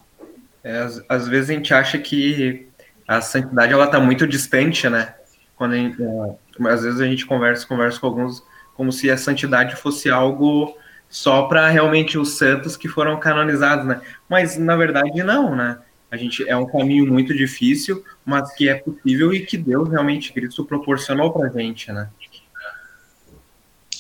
[0.65, 2.67] É, às, às, vezes a gente acha que
[3.07, 5.15] a santidade ela está muito distante, né?
[5.55, 8.43] Quando gente, é, às vezes a gente conversa, conversa com alguns
[8.75, 10.77] como se a santidade fosse algo
[11.09, 14.01] só para realmente os santos que foram canonizados, né?
[14.29, 15.79] Mas na verdade não, né?
[16.17, 20.33] A gente é um caminho muito difícil, mas que é possível e que Deus realmente
[20.33, 22.09] Cristo proporcionou para gente, né?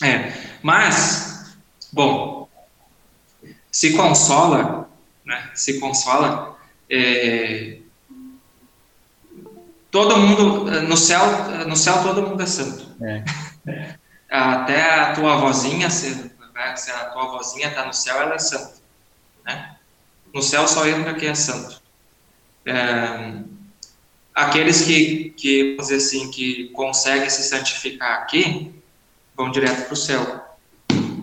[0.02, 1.58] É, mas
[1.92, 2.48] bom,
[3.70, 4.88] se consola,
[5.26, 5.50] né?
[5.54, 6.56] Se consola.
[6.88, 7.80] É,
[9.90, 11.20] todo mundo no céu,
[11.66, 12.96] no céu todo mundo é santo.
[13.04, 13.24] É.
[14.30, 18.38] Até a tua vozinha, se, né, se a tua vozinha está no céu, ela é
[18.38, 18.76] santa,
[19.44, 19.76] né?
[20.32, 21.84] No céu só entra quem é santo
[22.66, 23.42] é,
[24.34, 28.72] aqueles que, que, vamos dizer assim, que conseguem se santificar aqui,
[29.36, 30.44] vão direto para o céu.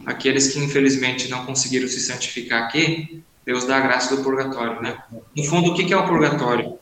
[0.06, 4.98] Aqueles que infelizmente não conseguiram se santificar aqui, Deus dá a graça do purgatório, né?
[5.36, 6.80] No fundo, o que é o purgatório?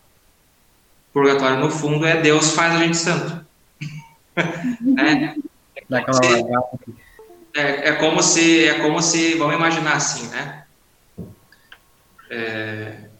[1.12, 3.45] Purgatório, no fundo, é Deus faz a gente santo.
[4.38, 5.36] é,
[7.53, 10.64] é, é, como se, é como se, vamos imaginar assim, né?
[12.30, 13.11] É,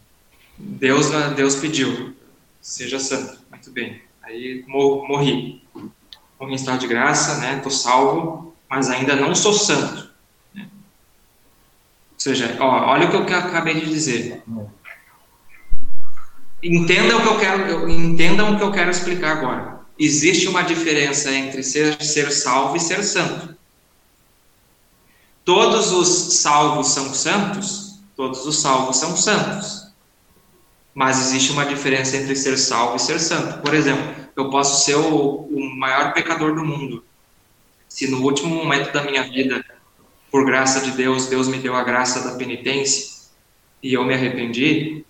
[0.58, 2.14] Deus, Deus pediu,
[2.60, 3.38] seja santo.
[3.50, 4.02] Muito bem.
[4.22, 5.62] Aí morri.
[6.38, 7.60] Morri em estado de graça, né?
[7.62, 10.10] Tô salvo, mas ainda não sou santo.
[10.54, 10.68] Né?
[12.12, 14.42] Ou seja, ó, olha o que eu acabei de dizer.
[16.62, 19.80] Entenda o que eu quero, entendam o que eu quero explicar agora.
[19.98, 23.56] Existe uma diferença entre ser, ser salvo e ser santo.
[25.44, 29.81] Todos os salvos são santos, todos os salvos são santos.
[30.94, 33.62] Mas existe uma diferença entre ser salvo e ser santo.
[33.62, 37.04] Por exemplo, eu posso ser o, o maior pecador do mundo.
[37.88, 39.64] Se no último momento da minha vida,
[40.30, 43.12] por graça de Deus, Deus me deu a graça da penitência
[43.82, 45.04] e eu me arrependi,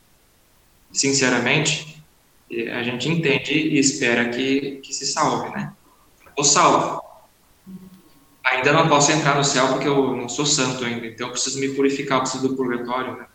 [0.93, 2.03] sinceramente,
[2.72, 5.72] a gente entende e espera que, que se salve, né?
[6.37, 7.03] Ou salvo.
[8.45, 11.61] Ainda não posso entrar no céu porque eu não sou santo ainda, então eu preciso
[11.61, 13.26] me purificar, eu preciso do purgatório, né?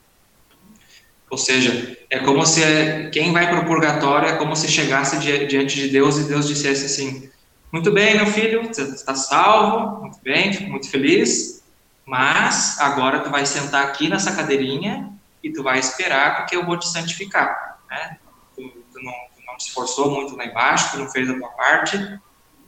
[1.29, 5.75] Ou seja, é como se quem vai para o purgatório é como se chegasse diante
[5.75, 7.29] de Deus e Deus dissesse assim:
[7.71, 11.63] Muito bem, meu filho, você está salvo, muito bem, fico muito feliz,
[12.05, 15.11] mas agora tu vai sentar aqui nessa cadeirinha
[15.43, 17.77] e tu vai esperar porque eu vou te santificar.
[17.89, 18.17] Né?
[18.55, 18.61] Tu,
[18.93, 21.97] tu, não, tu não te esforçou muito lá embaixo, tu não fez a tua parte,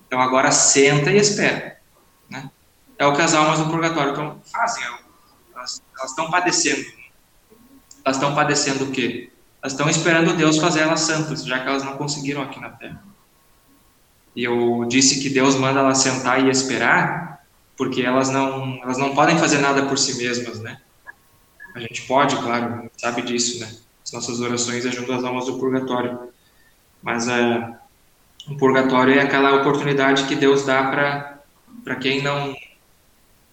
[0.06, 1.80] então agora senta e espera.
[2.30, 2.52] Né?
[2.98, 4.84] É o que as almas do purgatório tão, fazem,
[5.56, 6.99] elas, elas estão padecendo
[8.04, 9.30] elas estão padecendo o quê?
[9.62, 13.04] Elas estão esperando Deus fazer elas santas, já que elas não conseguiram aqui na Terra.
[14.36, 17.44] E eu disse que Deus manda elas sentar e esperar,
[17.76, 20.80] porque elas não, elas não podem fazer nada por si mesmas, né?
[21.76, 23.70] A gente pode, claro, sabe disso, né?
[24.04, 26.32] As nossas orações ajudam as almas do purgatório.
[27.02, 27.74] Mas é,
[28.48, 30.84] o purgatório é aquela oportunidade que Deus dá
[31.84, 32.56] para quem não,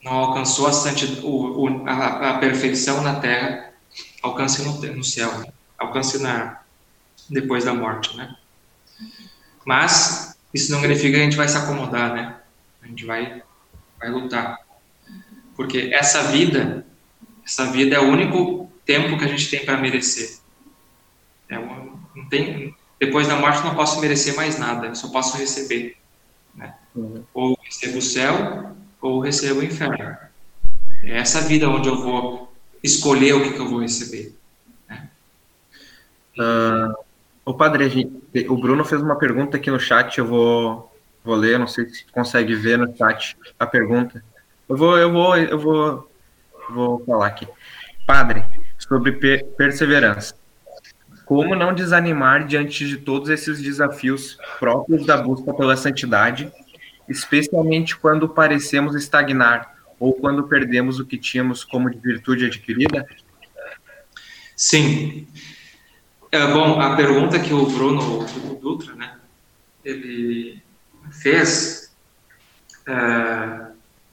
[0.03, 1.23] não alcançou a, santidade,
[1.87, 3.73] a, a perfeição na Terra
[4.23, 5.31] alcance no, no céu,
[5.79, 6.61] alcance na,
[7.29, 8.37] depois da morte, né?
[9.65, 12.37] Mas isso não significa que a gente vai se acomodar, né?
[12.83, 13.43] A gente vai,
[13.99, 14.59] vai lutar.
[15.55, 16.87] Porque essa vida,
[17.45, 20.39] essa vida é o único tempo que a gente tem para merecer.
[21.49, 25.97] É não tem, depois da morte não posso merecer mais nada, só posso receber.
[26.55, 26.75] Né?
[26.95, 27.23] Uhum.
[27.35, 30.17] Ou recebo o céu, ou recebo o inferno.
[31.03, 32.53] É essa vida onde eu vou
[32.87, 34.35] escolher o que, que eu vou receber.
[34.89, 35.09] Né?
[36.39, 36.95] Uh,
[37.45, 40.93] o padre, gente, o Bruno fez uma pergunta aqui no chat, eu vou,
[41.25, 44.23] vou ler, não sei se consegue ver no chat a pergunta.
[44.69, 46.11] Eu vou, eu vou, eu vou,
[46.71, 47.47] vou falar aqui.
[48.07, 48.45] Padre,
[48.79, 50.35] sobre per perseverança.
[51.25, 56.53] Como não desanimar diante de todos esses desafios próprios da busca pela santidade,
[57.09, 63.07] especialmente quando parecemos estagnar ou quando perdemos o que tínhamos como de virtude adquirida?
[64.55, 65.27] Sim.
[66.31, 69.19] É, bom, a pergunta que o Bruno o Dutra, né,
[69.85, 70.63] ele
[71.23, 71.95] fez,
[72.87, 73.67] é,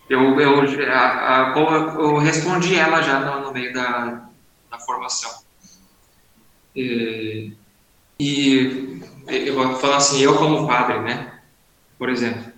[0.09, 0.61] eu, eu,
[0.91, 1.59] a, a,
[1.97, 4.29] eu respondi ela já no, no meio da,
[4.69, 5.43] da formação.
[6.75, 7.53] E,
[8.19, 11.41] e eu vou falar assim, eu como padre, né,
[11.97, 12.51] por exemplo,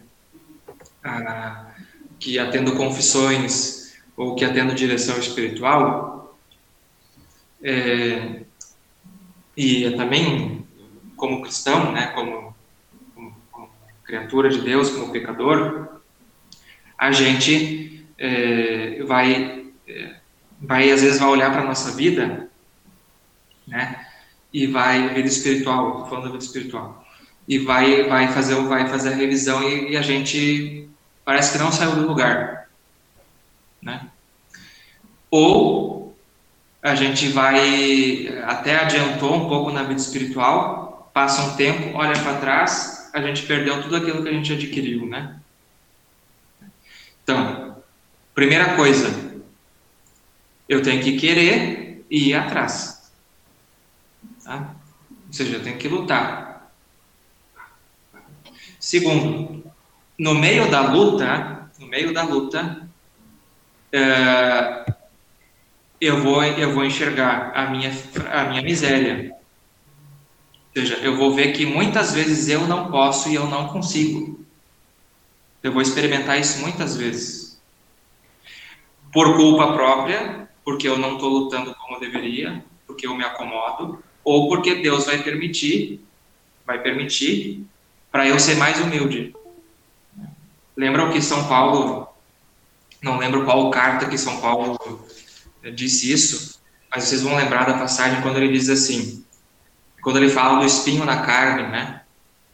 [1.03, 1.64] a,
[2.19, 6.37] que atendo confissões ou que atendo direção espiritual,
[7.61, 8.41] é,
[9.57, 10.65] e também
[11.15, 12.55] como cristão, né, como,
[13.13, 13.69] como, como,
[14.03, 16.01] criatura de Deus, como pecador,
[16.97, 20.15] a gente é, vai, é,
[20.61, 22.49] vai às vezes vai olhar para nossa vida,
[23.67, 24.05] né,
[24.53, 27.05] e vai vida espiritual, falando da vida espiritual,
[27.47, 30.84] e vai vai fazer vai fazer a revisão e, e a gente
[31.25, 32.69] parece que não saiu do lugar,
[33.81, 34.07] né?
[35.29, 36.15] Ou
[36.81, 42.39] a gente vai até adiantou um pouco na vida espiritual, passa um tempo, olha para
[42.39, 45.39] trás, a gente perdeu tudo aquilo que a gente adquiriu, né?
[47.23, 47.83] Então,
[48.35, 49.41] primeira coisa,
[50.69, 53.11] eu tenho que querer e ir atrás.
[54.43, 54.75] Tá?
[55.27, 56.71] Ou seja, eu tenho que lutar.
[58.79, 59.64] Segundo,
[60.17, 62.87] no meio da luta, no meio da luta,
[63.91, 64.93] é,
[65.99, 67.91] eu vou eu vou enxergar a minha
[68.31, 69.31] a minha miséria.
[70.75, 74.45] Ou seja, eu vou ver que muitas vezes eu não posso e eu não consigo.
[75.63, 77.61] Eu vou experimentar isso muitas vezes.
[79.11, 84.49] Por culpa própria, porque eu não estou lutando como deveria, porque eu me acomodo, ou
[84.49, 86.01] porque Deus vai permitir,
[86.65, 87.65] vai permitir
[88.11, 89.33] para eu ser mais humilde.
[90.75, 92.07] Lembram que São Paulo,
[93.01, 94.77] não lembro qual carta que São Paulo
[95.73, 96.59] disse isso,
[96.93, 99.23] mas vocês vão lembrar da passagem quando ele diz assim,
[100.01, 102.01] quando ele fala do espinho na carne, né?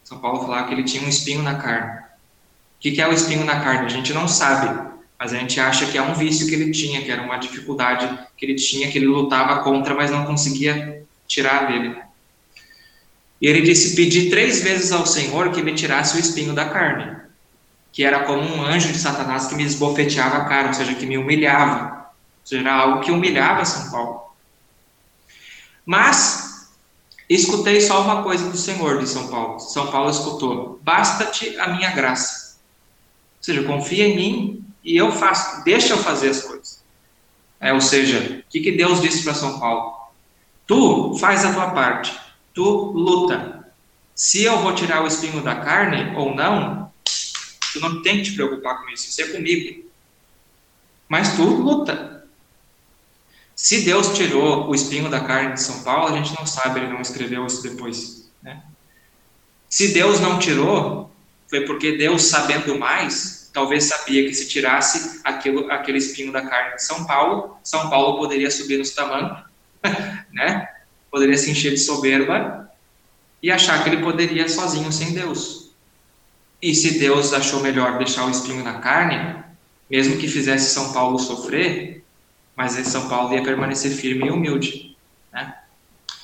[0.04, 2.00] São Paulo falava que ele tinha um espinho na carne.
[2.00, 3.86] O que é o espinho na carne?
[3.86, 7.02] A gente não sabe, mas a gente acha que é um vício que ele tinha,
[7.02, 11.66] que era uma dificuldade que ele tinha, que ele lutava contra, mas não conseguia tirar
[11.66, 11.96] dele.
[13.40, 17.21] E ele disse: Pedi três vezes ao Senhor que me tirasse o espinho da carne
[17.92, 21.04] que era como um anjo de Satanás que me esbofeteava a cara, ou seja, que
[21.04, 22.10] me humilhava.
[22.40, 24.22] Ou seja, era algo que humilhava São Paulo.
[25.84, 26.72] Mas
[27.28, 29.60] escutei só uma coisa do Senhor de São Paulo.
[29.60, 32.56] São Paulo escutou: basta-te a minha graça.
[33.38, 36.82] Ou seja, confia em mim e eu faço, deixa eu fazer as coisas.
[37.60, 39.94] É, ou seja, o que, que Deus disse para São Paulo?
[40.66, 42.18] Tu faz a tua parte,
[42.54, 43.70] tu luta.
[44.14, 46.81] Se eu vou tirar o espinho da carne ou não,
[47.72, 49.84] Tu não tem que te preocupar com isso, isso é comigo.
[51.08, 52.26] Mas tu luta.
[53.54, 56.92] Se Deus tirou o espinho da carne de São Paulo, a gente não sabe, ele
[56.92, 58.30] não escreveu isso depois.
[58.42, 58.62] Né?
[59.68, 61.10] Se Deus não tirou,
[61.48, 66.76] foi porque Deus, sabendo mais, talvez sabia que se tirasse aquilo, aquele espinho da carne
[66.76, 69.44] de São Paulo, São Paulo poderia subir nos tamancos,
[70.32, 70.68] né?
[71.10, 72.72] poderia se encher de soberba
[73.42, 75.61] e achar que ele poderia sozinho sem Deus.
[76.62, 79.42] E se Deus achou melhor deixar o espinho na carne,
[79.90, 82.04] mesmo que fizesse São Paulo sofrer,
[82.56, 84.96] mas São Paulo ia permanecer firme e humilde.
[85.32, 85.54] Né?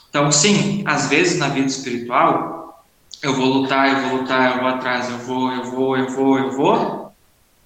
[0.09, 2.85] Então, sim, às vezes na vida espiritual,
[3.21, 6.39] eu vou lutar, eu vou lutar, eu vou atrás, eu vou, eu vou, eu vou,
[6.39, 7.13] eu vou,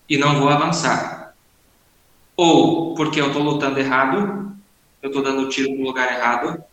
[0.08, 1.34] e não vou avançar.
[2.34, 4.56] Ou porque eu estou lutando errado,
[5.02, 6.64] eu estou dando tiro no lugar errado,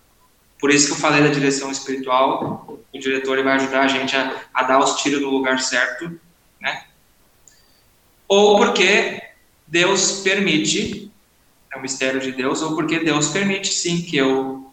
[0.60, 4.41] por isso que eu falei da direção espiritual, o diretor vai ajudar a gente a,
[4.53, 6.20] a dar os tiros no lugar certo,
[6.60, 6.86] né?
[8.28, 9.22] Ou porque
[9.66, 11.12] Deus permite,
[11.74, 14.72] é o mistério de Deus, ou porque Deus permite sim que eu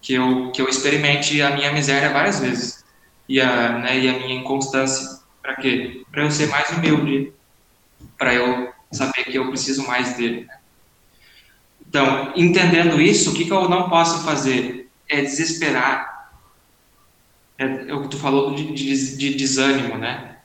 [0.00, 2.84] que eu que eu experimente a minha miséria várias vezes
[3.28, 5.20] e a, né, e a minha inconstância.
[5.40, 6.04] Para quê?
[6.10, 7.32] Para eu ser mais humilde,
[8.18, 10.44] para eu saber que eu preciso mais dele.
[10.44, 10.56] Né?
[11.88, 14.81] Então, entendendo isso, o que, que eu não posso fazer?
[15.12, 16.30] É desesperar.
[17.58, 20.38] É, é o que tu falou de, de, de, desânimo, né?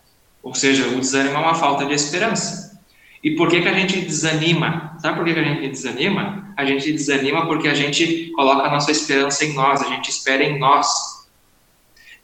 [0.44, 2.80] Ou seja, o desânimo é uma falta de esperança.
[3.24, 4.96] E por que, que a gente desanima?
[5.02, 6.54] Sabe por que, que a gente desanima?
[6.56, 10.44] A gente desanima porque a gente coloca a nossa esperança em nós, a gente espera
[10.44, 10.88] em nós.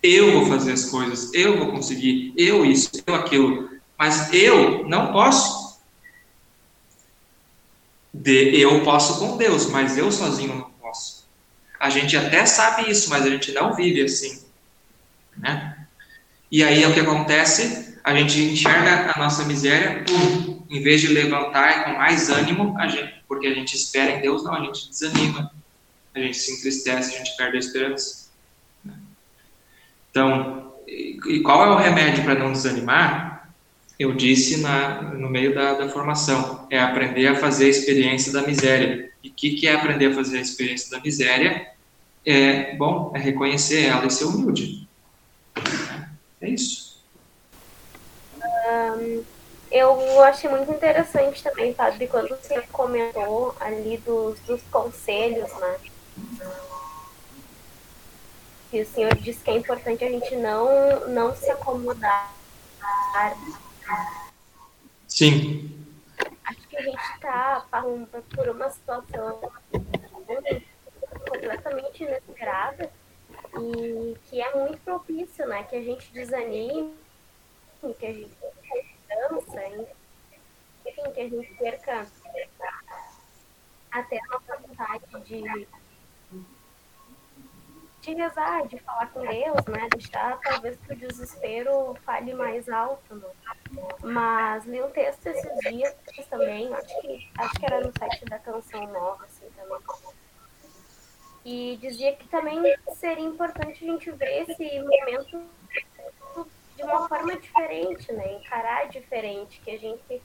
[0.01, 3.69] Eu vou fazer as coisas, eu vou conseguir, eu isso, eu aquilo.
[3.97, 5.81] Mas eu não posso.
[8.13, 10.72] De, eu posso com Deus, mas eu sozinho não
[11.83, 14.41] a gente até sabe isso, mas a gente não vive assim,
[15.37, 15.85] né?
[16.49, 21.01] E aí é o que acontece, a gente enxerga a nossa miséria, pum, em vez
[21.01, 24.61] de levantar com mais ânimo, a gente, porque a gente espera em Deus, não, a
[24.61, 25.51] gente desanima,
[26.15, 28.29] a gente se entristece, a gente perde a esperança.
[28.85, 28.93] Né?
[30.09, 33.49] Então, e qual é o remédio para não desanimar?
[33.99, 38.41] Eu disse na, no meio da, da formação, é aprender a fazer a experiência da
[38.41, 39.11] miséria.
[39.21, 41.72] E o que, que é aprender a fazer a experiência da miséria?
[42.25, 44.87] É bom, é reconhecer ela e ser humilde.
[46.41, 47.01] É isso.
[48.37, 49.23] Um,
[49.71, 55.79] eu achei muito interessante também, sabe, quando você comentou ali dos, dos conselhos, né?
[58.69, 62.33] Que o senhor disse que é importante a gente não, não se acomodar.
[65.07, 65.71] Sim.
[66.45, 67.65] Acho que a gente está
[68.35, 69.51] por uma situação
[71.33, 72.91] completamente inesperada
[73.59, 75.63] e que é muito propício, né?
[75.63, 76.93] Que a gente desanime,
[77.99, 78.37] que a gente
[79.07, 79.67] cansa,
[80.85, 82.07] enfim, que a gente perca
[83.91, 85.67] até a nossa vontade de,
[88.01, 89.87] de rezar, de falar com Deus, né?
[89.91, 93.29] Deixar talvez que o desespero fale mais alto, né?
[94.01, 95.95] Mas li um texto esses dias
[96.29, 99.79] também, acho que, acho que era no site da Canção Nova, assim, também
[101.45, 102.61] e dizia que também
[102.95, 105.43] seria importante a gente ver esse momento
[106.75, 108.33] de uma forma diferente, né?
[108.33, 110.21] Encarar diferente, que a gente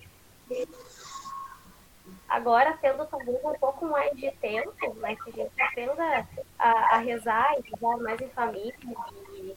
[2.28, 5.16] agora tendo talvez um pouco mais de tempo, né?
[5.16, 8.74] Que a gente aprenda a, a rezar e rezar mais em família
[9.34, 9.56] e,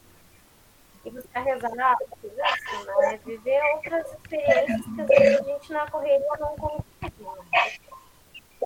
[1.05, 3.19] e buscar rezar isso, né?
[3.23, 7.73] Viver outras experiências que às vezes a gente na correria não consegue, né?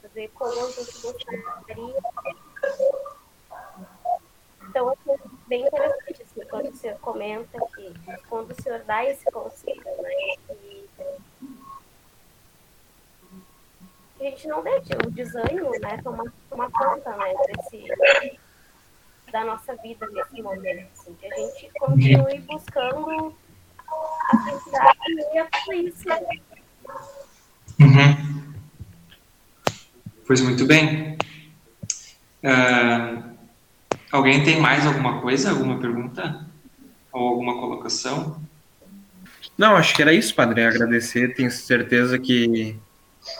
[0.02, 2.02] Fazer como a gente gostaria
[4.76, 5.16] então, assim,
[5.47, 7.93] bem interessante, assim, quando o senhor comenta que,
[8.28, 10.86] quando o senhor dá esse conselho, né, que,
[14.20, 18.39] a gente não deixe o desânimo, né, tomar, tomar conta, né, desse,
[19.32, 23.36] da nossa vida nesse momento, assim, que a gente continue buscando
[23.88, 24.99] a felicidade
[25.34, 26.20] e a polícia.
[27.80, 28.53] Uhum.
[30.28, 31.18] Pois muito bem.
[32.46, 33.24] Uh,
[34.12, 36.46] alguém tem mais alguma coisa, alguma pergunta?
[37.12, 38.39] Ou alguma colocação?
[39.58, 40.64] Não, acho que era isso, Padre.
[40.64, 41.34] Agradecer.
[41.34, 42.78] Tenho certeza que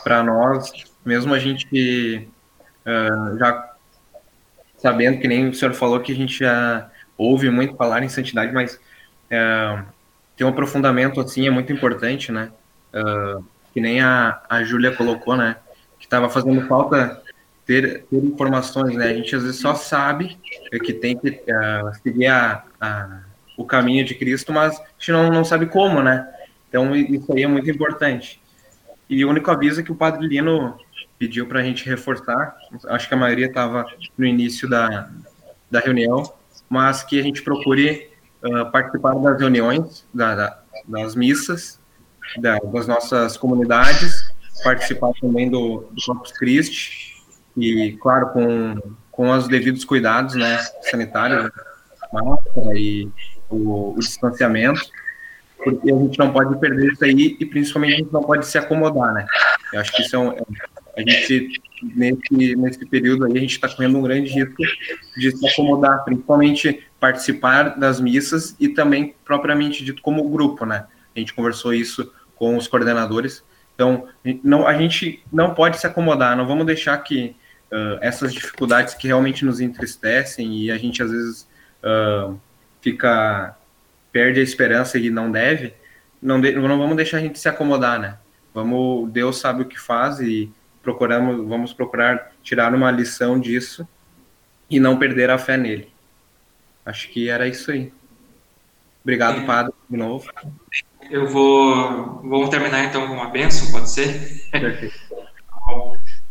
[0.02, 0.72] para nós,
[1.04, 2.28] mesmo a gente
[2.84, 3.74] uh, já
[4.78, 8.52] sabendo que nem o senhor falou que a gente já ouve muito falar em santidade,
[8.52, 9.84] mas uh,
[10.36, 12.50] ter um aprofundamento assim é muito importante, né?
[12.92, 15.56] Uh, que nem a, a Júlia colocou, né?
[15.98, 17.22] Que estava fazendo falta
[17.66, 19.06] ter, ter informações, né?
[19.06, 20.38] A gente às vezes só sabe
[20.84, 23.20] que tem que uh, seguir a, a,
[23.56, 26.32] o caminho de Cristo, mas a gente não, não sabe como, né?
[26.68, 28.40] Então isso aí é muito importante.
[29.10, 30.78] E o único aviso que o Padre Lino
[31.18, 32.56] pediu para a gente reforçar,
[32.88, 33.86] acho que a maioria estava
[34.16, 35.10] no início da,
[35.70, 36.22] da reunião,
[36.68, 38.10] mas que a gente procure
[38.42, 41.80] uh, participar das reuniões, da, da, das missas,
[42.38, 44.22] da, das nossas comunidades,
[44.62, 47.15] participar também do, do Corpus Christi,
[47.56, 48.76] e, claro, com,
[49.10, 51.50] com os devidos cuidados né, sanitários, né,
[52.12, 53.08] máscara e
[53.48, 54.80] o, o, distanciamento,
[55.56, 58.58] porque a gente não pode perder isso aí e, principalmente, a gente não pode se
[58.58, 59.26] acomodar, né?
[59.72, 60.30] Eu acho que isso é um,
[60.96, 64.62] a gente, nesse, nesse período aí, a gente está correndo um grande risco
[65.16, 70.86] de se acomodar, principalmente participar das missas e também, propriamente dito, como grupo, né?
[71.14, 73.42] A gente conversou isso com os coordenadores,
[73.76, 74.08] então,
[74.42, 77.36] não, a gente não pode se acomodar, não vamos deixar que
[77.72, 81.48] uh, essas dificuldades que realmente nos entristecem e a gente às vezes
[81.82, 82.38] uh,
[82.80, 83.56] fica
[84.12, 85.74] perde a esperança e não deve,
[86.22, 88.16] não, de, não vamos deixar a gente se acomodar, né?
[88.54, 90.50] Vamos, Deus sabe o que faz e
[90.82, 93.86] procuramos, vamos procurar tirar uma lição disso
[94.70, 95.92] e não perder a fé nele.
[96.84, 97.92] Acho que era isso aí.
[99.02, 99.44] Obrigado, é.
[99.44, 100.30] padre, de novo.
[101.10, 104.48] Eu vou, vou terminar então com uma bênção, pode ser?
[104.50, 104.94] Perfeito.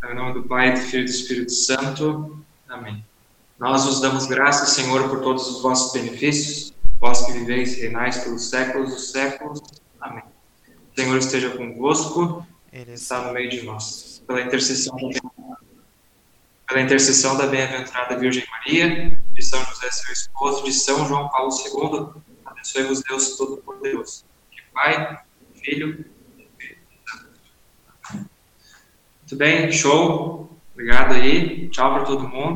[0.08, 2.38] Em nome do Pai, do Filho e do Espírito Santo.
[2.68, 3.04] Amém.
[3.58, 8.18] Nós vos damos graças, Senhor, por todos os vossos benefícios, vós que viveis e reinais
[8.18, 9.60] pelos séculos dos séculos.
[10.00, 10.22] Amém.
[10.68, 14.22] O Senhor esteja convosco, Ele está no meio de nós.
[14.26, 15.20] Pela intercessão da
[16.68, 21.50] pela intercessão da bem-aventurada Virgem Maria, de São José, seu esposo, de São João Paulo
[21.52, 24.24] II, abençoe-vos Deus Todo-Poderoso.
[24.52, 25.20] Que Pai,
[25.54, 26.04] Filho
[29.26, 30.48] muito bem, show.
[30.72, 31.68] Obrigado aí.
[31.70, 32.54] Tchau para todo mundo.